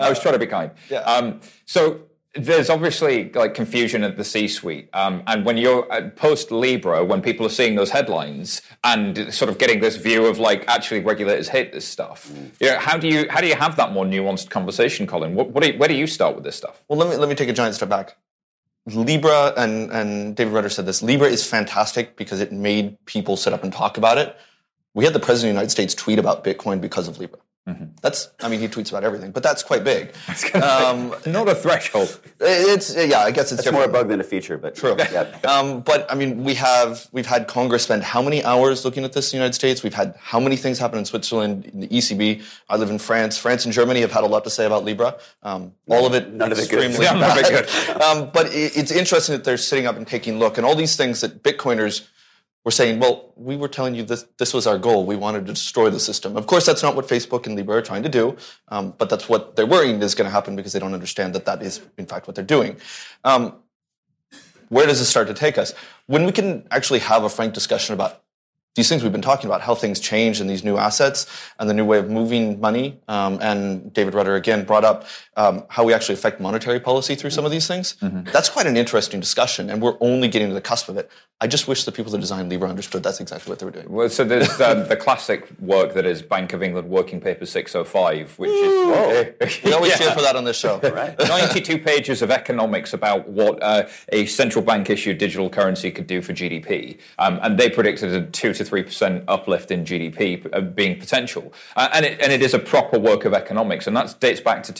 [0.00, 0.70] I was trying to be kind.
[0.90, 1.00] Yeah.
[1.00, 2.00] Um, so
[2.34, 5.84] there's obviously like confusion at the C-suite, um, and when you're
[6.16, 10.38] post Libra, when people are seeing those headlines and sort of getting this view of
[10.38, 12.50] like actually regulators hate this stuff, mm.
[12.60, 15.34] you know, how do you how do you have that more nuanced conversation, Colin?
[15.34, 16.82] What, what do you, where do you start with this stuff?
[16.88, 18.16] Well, let me let me take a giant step back.
[18.86, 21.02] Libra and and David Rutter said this.
[21.02, 24.36] Libra is fantastic because it made people sit up and talk about it.
[24.92, 27.40] We had the president of the United States tweet about Bitcoin because of Libra.
[27.66, 27.84] Mm-hmm.
[28.02, 30.12] That's, I mean, he tweets about everything, but that's quite big.
[30.54, 32.20] Um, not a threshold.
[32.40, 34.96] It's yeah, I guess it's, it's more a bug than a feature, but true.
[34.98, 35.36] yeah.
[35.44, 39.12] Um, but I mean, we have we've had Congress spend how many hours looking at
[39.12, 39.82] this in the United States?
[39.82, 42.42] We've had how many things happen in Switzerland, in the ECB.
[42.68, 43.36] I live in France.
[43.36, 45.16] France and Germany have had a lot to say about Libra.
[45.42, 47.20] Um, all of it none extremely of it good.
[47.20, 48.02] None of it good.
[48.02, 50.76] Um, but it, it's interesting that they're sitting up and taking a look, and all
[50.76, 52.06] these things that Bitcoiners
[52.64, 55.04] we're saying, well, we were telling you this, this was our goal.
[55.04, 56.36] We wanted to destroy the system.
[56.36, 58.36] Of course, that's not what Facebook and Libra are trying to do,
[58.68, 61.44] um, but that's what they're worrying is going to happen because they don't understand that
[61.44, 62.78] that is, in fact, what they're doing.
[63.22, 63.56] Um,
[64.70, 65.74] where does this start to take us?
[66.06, 68.22] When we can actually have a frank discussion about
[68.74, 71.26] these things we've been talking about, how things change in these new assets
[71.58, 72.98] and the new way of moving money.
[73.06, 75.06] Um, and David Rutter again brought up
[75.36, 77.96] um, how we actually affect monetary policy through some of these things.
[78.00, 78.30] Mm-hmm.
[78.32, 81.10] That's quite an interesting discussion, and we're only getting to the cusp of it.
[81.40, 83.90] I just wish the people that designed Libra understood that's exactly what they were doing.
[83.90, 88.38] Well, so there's um, the classic work that is Bank of England Working Paper 605,
[88.38, 89.64] which is.
[89.64, 89.96] We always yeah.
[89.98, 90.78] cheer for that on this show.
[90.82, 91.18] right.
[91.18, 96.22] 92 pages of economics about what uh, a central bank issued digital currency could do
[96.22, 96.98] for GDP.
[97.18, 101.52] Um, and they predicted a 2 to 3% uplift in GDP uh, being potential.
[101.76, 104.62] Uh, and, it, and it is a proper work of economics, and that dates back
[104.62, 104.72] to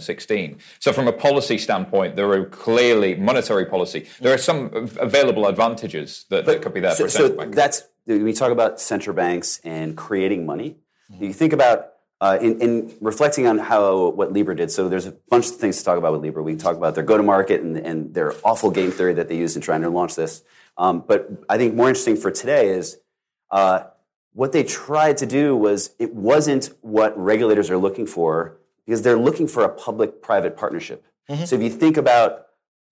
[0.00, 0.58] 2016.
[0.78, 6.24] So, from a policy standpoint, there are clearly monetary policy, there are some available advantages
[6.30, 7.54] that, that could be there so, for a central so bank.
[7.54, 10.76] That's, we talk about central banks and creating money.
[11.12, 11.24] Mm-hmm.
[11.24, 15.12] You think about uh, in, in, reflecting on how what Libra did, so there's a
[15.30, 16.42] bunch of things to talk about with Libra.
[16.42, 19.62] We talk about their go-to-market and, and their awful game theory that they used in
[19.62, 20.42] trying to launch this.
[20.76, 22.98] Um, but I think more interesting for today is
[23.50, 23.84] uh,
[24.32, 28.59] what they tried to do was it wasn't what regulators are looking for
[28.90, 31.06] because they're looking for a public-private partnership.
[31.28, 31.44] Mm-hmm.
[31.44, 32.46] So if you think about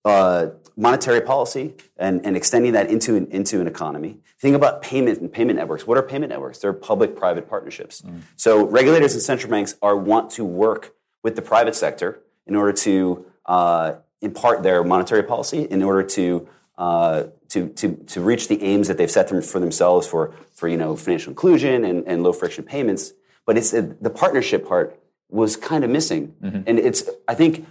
[0.04, 4.18] uh, monetary policy and, and extending that into an, into an economy.
[4.38, 5.88] Think about payment and payment networks.
[5.88, 6.58] What are payment networks?
[6.58, 8.02] They're public-private partnerships.
[8.02, 8.20] Mm.
[8.36, 10.94] So regulators and central banks are want to work
[11.24, 16.48] with the private sector in order to uh, impart their monetary policy, in order to
[16.78, 20.68] uh, to, to, to reach the aims that they've set them for themselves for, for
[20.68, 23.14] you know, financial inclusion and, and low friction payments.
[23.46, 26.34] But it's the partnership part was kind of missing.
[26.42, 26.62] Mm-hmm.
[26.66, 27.66] And it's, I think,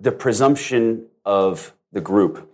[0.00, 2.50] the presumption of the group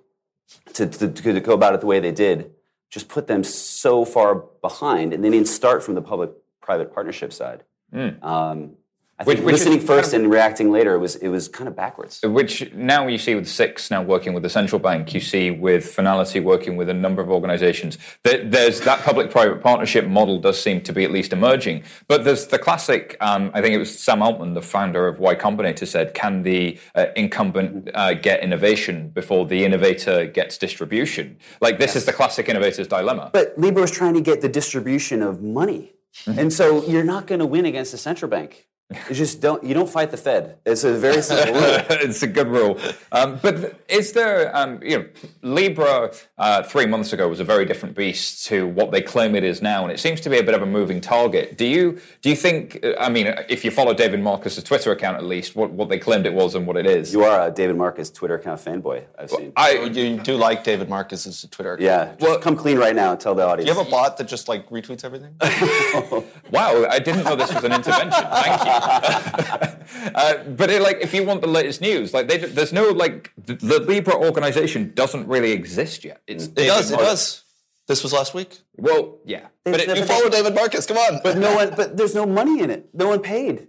[0.75, 2.51] to, to, to, go about it the way they did
[2.91, 7.65] just put them so far behind, and they didn't start from the public-private partnership side.
[7.93, 8.23] Mm.
[8.23, 8.77] Um,
[9.17, 11.47] I think which, which listening first kind of, and reacting later it was it was
[11.47, 12.21] kind of backwards.
[12.25, 15.87] Which now you see with Six now working with the central bank, you see with
[15.87, 17.97] Finality working with a number of organisations.
[18.25, 21.85] That there's that public-private partnership model does seem to be at least emerging.
[22.09, 23.17] But there's the classic.
[23.21, 26.81] Um, I think it was Sam Altman, the founder of Y Combinator, said, "Can the
[26.97, 31.97] uh, incumbent uh, get innovation before the innovator gets distribution?" Like this yes.
[31.97, 33.31] is the classic innovator's dilemma.
[33.33, 35.93] But Libra is trying to get the distribution of money.
[36.27, 36.39] Mm-hmm.
[36.39, 39.73] And so you're not going to win against the central bank It's just don't you
[39.73, 40.59] don't fight the Fed.
[40.67, 41.63] It's a very simple rule.
[41.91, 42.79] it's a good rule.
[43.13, 45.07] Um, but is there, um, you know,
[45.43, 49.43] Libra uh, three months ago was a very different beast to what they claim it
[49.43, 51.57] is now, and it seems to be a bit of a moving target.
[51.57, 52.85] Do you do you think?
[53.01, 56.27] I mean, if you follow David Marcus's Twitter account at least, what, what they claimed
[56.27, 57.13] it was and what it is.
[57.13, 59.05] You are a David Marcus Twitter account fanboy.
[59.19, 59.53] I've seen.
[59.57, 61.85] I you do like David Marcus's Twitter account.
[62.21, 63.67] yeah, just come clean right now and tell the audience.
[63.67, 65.35] You have a bot that just like retweets everything?
[66.51, 68.25] wow, I didn't know this was an intervention.
[68.31, 68.74] Thank you.
[70.15, 73.33] uh, but it, like, if you want the latest news, like, they, there's no like
[73.37, 76.23] the, the Libra organization doesn't really exist yet.
[76.27, 77.45] It's It does, it does.
[77.87, 78.61] This was last week.
[78.77, 79.49] Well, yeah.
[79.65, 81.21] But But you follow David Marcus, come on.
[81.23, 81.75] But no one.
[81.77, 82.89] But there's no money in it.
[82.95, 83.69] No one paid.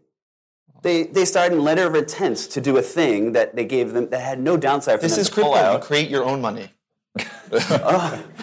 [0.84, 4.10] They they started in letter of intent to do a thing that they gave them
[4.10, 5.52] that had no downside for this them is to crypto.
[5.52, 5.82] You out.
[5.82, 6.70] create your own money.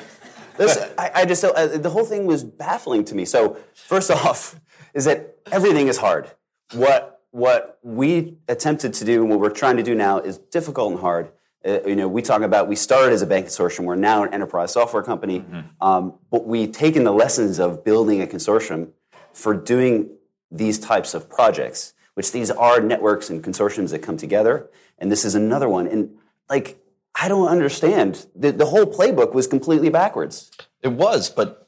[0.57, 3.25] This, I, I just uh, the whole thing was baffling to me.
[3.25, 4.61] So first off,
[4.95, 6.31] is that everything is hard.
[6.73, 10.93] What what we attempted to do and what we're trying to do now is difficult
[10.93, 11.33] and hard.
[11.65, 13.85] Uh, you know, we talk about we started as a bank consortium.
[13.85, 15.45] We're now an enterprise software company,
[15.81, 18.91] um, but we've taken the lessons of building a consortium
[19.33, 20.11] for doing
[20.51, 24.69] these types of projects, which these are networks and consortiums that come together.
[24.99, 25.87] And this is another one.
[25.87, 26.11] And
[26.51, 26.79] like,
[27.15, 28.27] I don't understand.
[28.35, 30.51] The, the whole playbook was completely backwards.
[30.83, 31.62] It was, but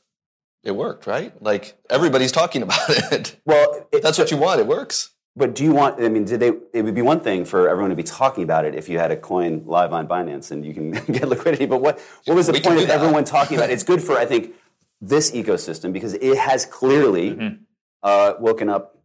[0.65, 1.31] it worked, right?
[1.43, 3.37] Like everybody's talking about it.
[3.45, 4.61] Well, it, That's what you want.
[4.61, 5.11] It works.
[5.37, 6.01] But do you want?
[6.01, 6.53] I mean, did they?
[6.73, 9.11] It would be one thing for everyone to be talking about it if you had
[9.11, 11.67] a coin live on Binance and you can get liquidity.
[11.67, 12.95] But what what was the We point of that.
[12.95, 13.71] everyone talking about?
[13.71, 13.73] it?
[13.73, 14.55] It's good for I think
[15.01, 17.55] this ecosystem because it has clearly Mm-hmm.
[18.05, 18.97] uh, woken up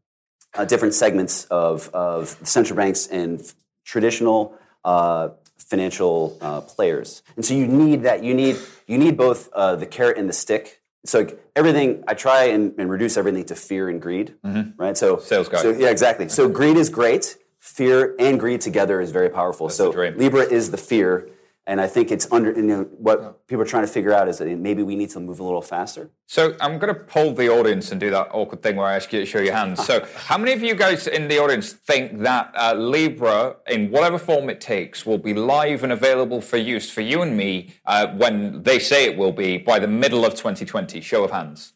[0.54, 4.54] uh, different segments of of central banks and f- traditional
[4.86, 7.24] uh, financial uh, players.
[7.36, 8.24] And so you need that.
[8.24, 8.58] You need
[8.88, 10.79] you need both uh, the carrot and the stick.
[11.06, 14.36] So everything I try and, and reduce everything to fear and greed,
[14.78, 14.98] right?
[14.98, 15.26] So Mm-hmm.
[15.26, 15.62] Sales guy.
[15.62, 16.30] So yeah, exactly.
[16.30, 17.38] So greed is great.
[17.60, 19.70] Fear and greed together is very powerful.
[19.70, 19.92] so.
[19.92, 21.30] Libra is the fear,
[21.70, 22.52] and I think it's under.
[22.52, 25.20] You know, what people are trying to figure out is that maybe we need to
[25.20, 26.10] move a little faster.
[26.26, 29.14] So I'm going to poll the audience and do that awkward thing where I ask
[29.14, 29.86] you to show your hands.
[29.86, 34.18] So how many of you guys in the audience think that uh, Libra, in whatever
[34.18, 38.08] form it takes, will be live and available for use for you and me uh,
[38.08, 41.00] when they say it will be by the middle of 2020?
[41.02, 41.74] Show of hands.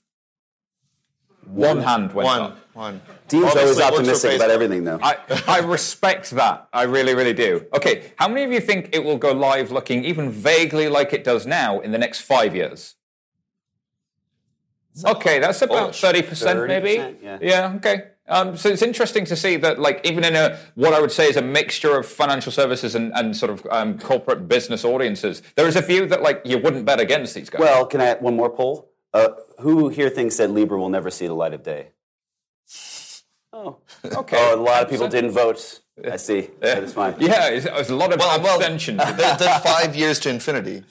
[1.46, 2.58] One hand went One, up.
[2.74, 3.02] one.
[3.28, 5.00] Dean's Obviously, always it works for optimistic about everything, though.
[5.02, 5.18] I,
[5.48, 6.68] I respect that.
[6.74, 7.66] I really, really do.
[7.76, 11.24] Okay, how many of you think it will go live looking even vaguely like it
[11.24, 12.96] does now in the next five years?
[15.06, 16.02] Okay, that's about Bullish.
[16.02, 16.98] thirty percent, maybe.
[16.98, 17.74] 30%, yeah.
[17.78, 18.04] Okay.
[18.28, 21.28] Um, so it's interesting to see that, like, even in a what I would say
[21.28, 25.68] is a mixture of financial services and, and sort of um, corporate business audiences, there
[25.68, 27.60] is a view that like you wouldn't bet against these guys.
[27.60, 28.93] Well, can I add one more poll?
[29.14, 31.90] Uh, who here thinks that Libra will never see the light of day?
[33.52, 34.36] Oh, okay.
[34.40, 35.82] oh, a lot of people didn't vote.
[36.12, 36.50] I see.
[36.62, 36.76] Yeah.
[36.76, 37.16] That is fine.
[37.20, 38.98] Yeah, it's, it's a lot of Well, well, abstention.
[38.98, 40.84] There- There's five years to infinity.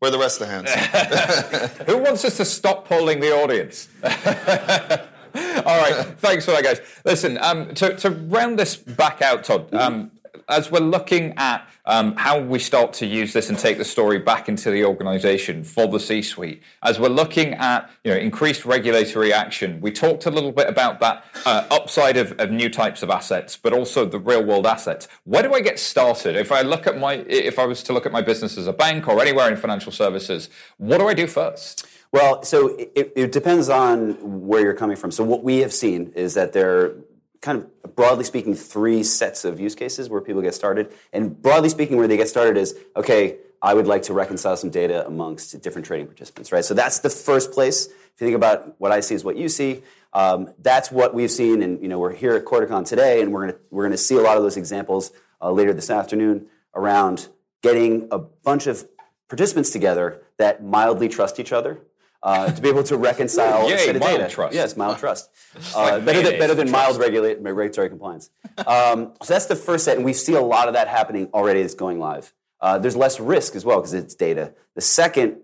[0.00, 1.72] Where are the rest of the hands?
[1.86, 3.88] Who wants us to stop polling the audience?
[4.02, 6.80] All right, thanks for that, guys.
[7.04, 10.10] Listen, um, to, to round this back out, Todd, um,
[10.48, 14.18] as we're looking at um, how we start to use this and take the story
[14.18, 19.32] back into the organization for the C-suite, as we're looking at you know increased regulatory
[19.32, 23.10] action, we talked a little bit about that uh, upside of, of new types of
[23.10, 25.08] assets, but also the real-world assets.
[25.24, 26.36] Where do I get started?
[26.36, 28.72] If I look at my, if I was to look at my business as a
[28.72, 31.86] bank or anywhere in financial services, what do I do first?
[32.12, 35.12] Well, so it, it depends on where you're coming from.
[35.12, 36.94] So what we have seen is that there
[37.40, 40.92] kind of broadly speaking three sets of use cases where people get started.
[41.12, 43.38] And broadly speaking, where they get started is okay.
[43.62, 46.64] I would like to reconcile some data amongst different trading participants, right?
[46.64, 47.86] So that's the first place.
[47.86, 49.82] If you think about what I see is what you see,
[50.12, 53.46] um, that's what we've seen, and you know we're here at CordaCon today, and we're
[53.46, 57.28] gonna we're gonna see a lot of those examples uh, later this afternoon around
[57.62, 58.88] getting a bunch of
[59.28, 61.80] participants together that mildly trust each other
[62.22, 64.30] uh, to be able to reconcile Yay, a set of mild data.
[64.30, 64.54] trust.
[64.54, 65.30] Yes, mild trust.
[65.74, 68.30] Uh, like better than better than mild regulate, regulatory compliance.
[68.66, 71.60] Um, so that's the first set, and we see a lot of that happening already.
[71.60, 72.32] It's going live.
[72.60, 74.54] Uh, there's less risk as well because it's data.
[74.74, 75.38] The second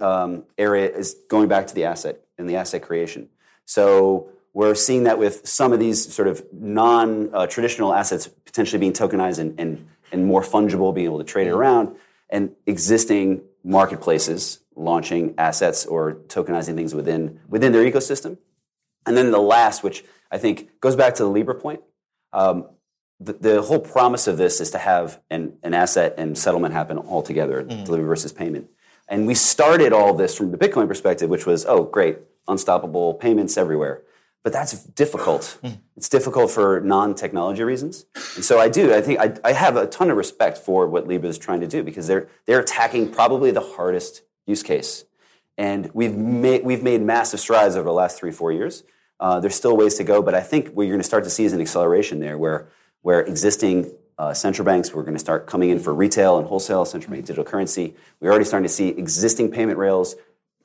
[0.00, 3.28] um, area is going back to the asset and the asset creation.
[3.64, 9.38] So we're seeing that with some of these sort of non-traditional assets potentially being tokenized
[9.38, 11.94] and, and, and more fungible, being able to trade it around,
[12.30, 18.38] and existing marketplaces launching assets or tokenizing things within within their ecosystem.
[19.06, 21.80] And then the last, which I think goes back to the Libra point,
[22.32, 22.66] um,
[23.20, 26.98] the, the whole promise of this is to have an, an asset and settlement happen
[26.98, 28.68] all together, delivery versus payment.
[29.08, 32.18] And we started all this from the Bitcoin perspective, which was, oh, great,
[32.48, 34.02] unstoppable payments everywhere.
[34.44, 35.58] but that's difficult.
[35.96, 38.92] It's difficult for non-technology reasons, and so I do.
[38.92, 41.68] I think I, I have a ton of respect for what Libra is trying to
[41.68, 45.04] do because they're they're attacking probably the hardest use case,
[45.56, 48.84] and we've made we've made massive strides over the last three four years.
[49.20, 51.30] Uh, there's still ways to go, but I think what you're going to start to
[51.30, 52.68] see is an acceleration there, where
[53.02, 56.84] where existing uh, central banks we're going to start coming in for retail and wholesale
[56.84, 57.94] central bank digital currency.
[58.20, 60.16] We're already starting to see existing payment rails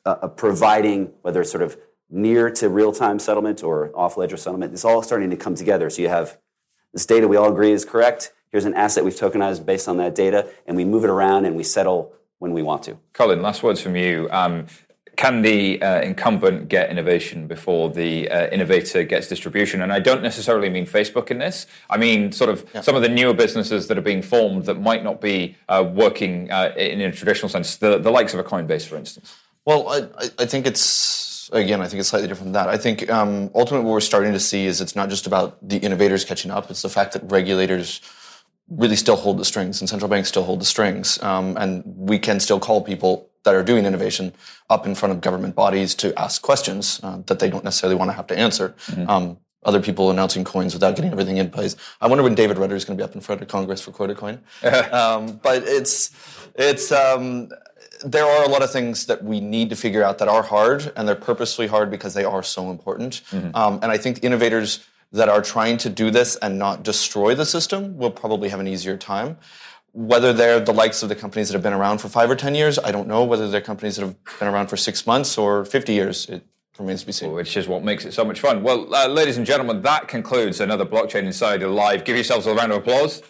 [0.05, 1.77] uh, uh, providing whether it's sort of
[2.09, 4.73] near to real time settlement or off ledger settlement.
[4.73, 5.89] It's all starting to come together.
[5.89, 6.37] So you have
[6.93, 8.31] this data we all agree is correct.
[8.49, 11.55] Here's an asset we've tokenized based on that data, and we move it around and
[11.55, 12.97] we settle when we want to.
[13.13, 14.27] Colin, last words from you.
[14.31, 14.67] Um,
[15.15, 19.81] can the uh, incumbent get innovation before the uh, innovator gets distribution?
[19.81, 21.65] And I don't necessarily mean Facebook in this.
[21.89, 25.03] I mean sort of some of the newer businesses that are being formed that might
[25.03, 28.85] not be uh, working uh, in a traditional sense, the, the likes of a Coinbase,
[28.85, 29.35] for instance.
[29.65, 32.69] Well, I, I- I think it's again, I think it's slightly different than that.
[32.69, 35.77] I think um, ultimately what we're starting to see is it's not just about the
[35.77, 38.01] innovators catching up; it's the fact that regulators
[38.69, 42.19] really still hold the strings and central banks still hold the strings, um, and we
[42.19, 44.33] can still call people that are doing innovation
[44.69, 48.09] up in front of government bodies to ask questions uh, that they don't necessarily want
[48.09, 48.75] to have to answer.
[49.07, 51.75] Um, other people announcing coins without getting everything in place.
[51.99, 53.91] I wonder when David Rutter is going to be up in front of Congress for
[53.91, 54.39] Quota Coin.
[54.91, 56.11] um, but it's
[56.55, 57.49] it's um,
[58.05, 60.91] there are a lot of things that we need to figure out that are hard,
[60.95, 63.21] and they're purposely hard because they are so important.
[63.55, 67.45] Um, and I think innovators that are trying to do this and not destroy the
[67.45, 69.37] system will probably have an easier time.
[69.93, 72.53] Whether they're the likes of the companies that have been around for five or ten
[72.53, 73.23] years, I don't know.
[73.23, 76.45] Whether they're companies that have been around for six months or fifty years, it
[76.77, 77.31] remains to be seen.
[77.31, 78.61] Which is what makes it so much fun.
[78.61, 82.05] Well, uh, ladies and gentlemen, that concludes another Blockchain Insider Live.
[82.05, 83.23] Give yourselves a round of applause.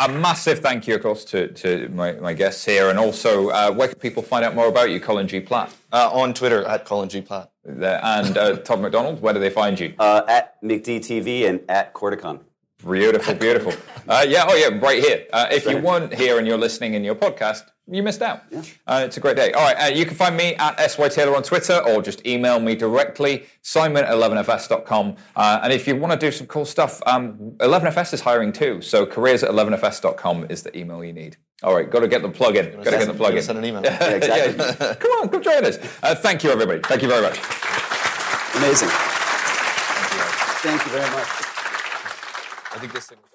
[0.00, 3.72] A massive thank you, of course, to, to my, my guests here, and also uh,
[3.72, 5.40] where can people find out more about you, Colin G.
[5.40, 5.74] Platt?
[5.92, 7.50] Uh, on Twitter at Colin G Platt.
[7.64, 8.00] There.
[8.02, 9.94] And uh, Todd McDonald, where do they find you?
[9.98, 12.40] Uh, at McD and at CordaCon.
[12.84, 13.72] Beautiful, beautiful.
[14.08, 15.26] Uh, yeah, oh yeah, right here.
[15.32, 18.42] Uh, if you weren't here and you're listening in your podcast, you missed out.
[18.86, 19.52] Uh, it's a great day.
[19.52, 22.58] All right, uh, you can find me at SY Taylor on Twitter or just email
[22.58, 25.16] me directly, simon at 11fs.com.
[25.34, 28.80] Uh, and if you want to do some cool stuff, um, 11fs is hiring too.
[28.80, 31.36] So careers at 11fs.com is the email you need.
[31.62, 32.72] All right, got to get the plug in.
[32.76, 33.42] Got to get the plug in.
[33.42, 33.82] Send an email.
[33.84, 34.86] Yeah, exactly.
[34.86, 35.78] Yeah, come on, come join us.
[36.02, 36.80] Uh, thank you, everybody.
[36.80, 37.38] Thank you very much.
[38.56, 38.88] Amazing.
[40.62, 41.28] Thank you very much.
[42.74, 43.25] I think this thing was awesome.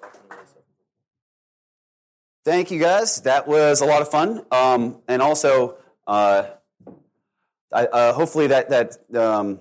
[2.44, 3.20] Thank you, guys.
[3.22, 4.44] That was a lot of fun.
[4.50, 5.76] Um, and also,
[6.06, 6.46] uh,
[7.72, 9.60] I, uh, hopefully that that um,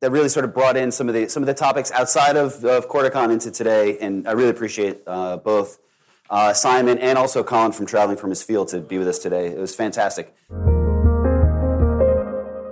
[0.00, 2.64] that really sort of brought in some of the some of the topics outside of,
[2.64, 3.98] of CordaCon into today.
[3.98, 5.78] And I really appreciate uh, both
[6.30, 9.48] uh, Simon and also Colin from traveling from his field to be with us today.
[9.48, 10.34] It was fantastic.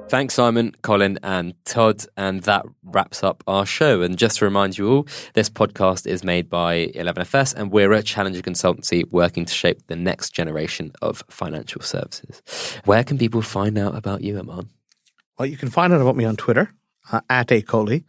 [0.09, 2.05] Thanks, Simon, Colin, and Todd.
[2.17, 4.03] And that wraps up our show.
[4.03, 8.03] And just to remind you all, this podcast is made by 11FS, and we're a
[8.05, 12.41] challenger consultancy working to shape the next generation of financial services.
[12.85, 14.69] Where can people find out about you, Aman?
[15.39, 16.73] Well, you can find out about me on Twitter
[17.11, 18.05] uh, at acoli.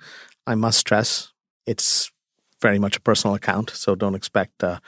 [0.46, 1.34] I must stress
[1.68, 2.12] it's
[2.62, 4.80] very much a personal account, so don't expect uh,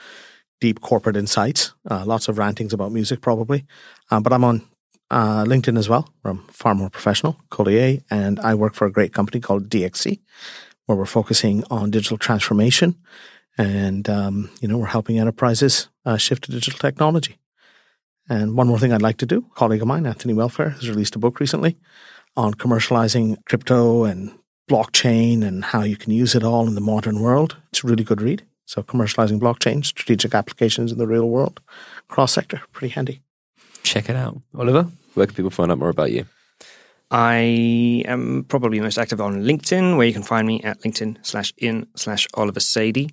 [0.60, 1.74] deep corporate insights.
[1.88, 3.66] Uh, lots of rantings about music, probably.
[4.10, 4.62] Uh, but I'm on
[5.10, 9.12] uh, LinkedIn as well, I'm far more professional, Kohli, and I work for a great
[9.12, 10.20] company called DXC,
[10.86, 12.96] where we're focusing on digital transformation,
[13.58, 17.36] and um, you know we're helping enterprises uh, shift to digital technology.
[18.28, 20.88] And one more thing I'd like to do, a colleague of mine, Anthony Welfare, has
[20.88, 21.76] released a book recently
[22.36, 24.32] on commercializing crypto and
[24.70, 27.56] blockchain and how you can use it all in the modern world.
[27.70, 28.46] It's a really good read.
[28.66, 31.60] So, commercializing blockchain, strategic applications in the real world,
[32.06, 33.20] cross sector, pretty handy.
[33.82, 34.40] Check it out.
[34.56, 36.26] Oliver, where can people find out more about you?
[37.10, 41.52] I am probably most active on LinkedIn, where you can find me at LinkedIn slash
[41.58, 43.10] in slash Oliver Sadie.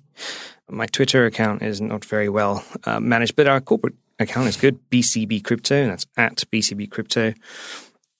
[0.70, 4.78] My Twitter account is not very well uh, managed, but our corporate account is good.
[4.90, 7.34] BCB Crypto, and that's at BCB Crypto.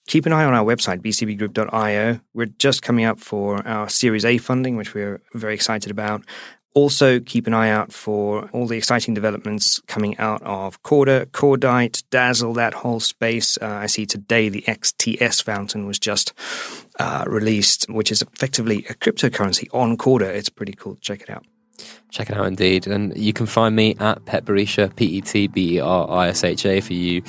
[0.07, 2.19] Keep an eye on our website, bcbgroup.io.
[2.33, 6.25] We're just coming up for our Series A funding, which we're very excited about.
[6.75, 12.03] Also, keep an eye out for all the exciting developments coming out of Corda, Cordite,
[12.11, 13.57] Dazzle, that whole space.
[13.59, 16.33] Uh, I see today the XTS fountain was just
[16.99, 20.27] uh, released, which is effectively a cryptocurrency on Corda.
[20.27, 20.95] It's pretty cool.
[21.01, 21.45] Check it out.
[22.11, 22.87] Check it out indeed.
[22.87, 26.27] And you can find me at Pet Berisha, P E T B E R I
[26.29, 27.21] S H A, for you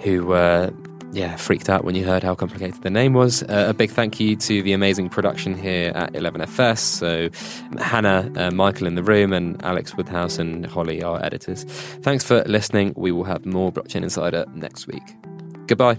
[0.00, 0.70] who uh,
[1.12, 3.42] yeah, freaked out when you heard how complicated the name was.
[3.42, 6.78] Uh, a big thank you to the amazing production here at 11FS.
[6.78, 7.30] So,
[7.78, 11.64] Hannah, uh, Michael in the room, and Alex Woodhouse and Holly, our editors.
[12.02, 12.92] Thanks for listening.
[12.96, 15.02] We will have more Blockchain Insider next week.
[15.66, 15.98] Goodbye.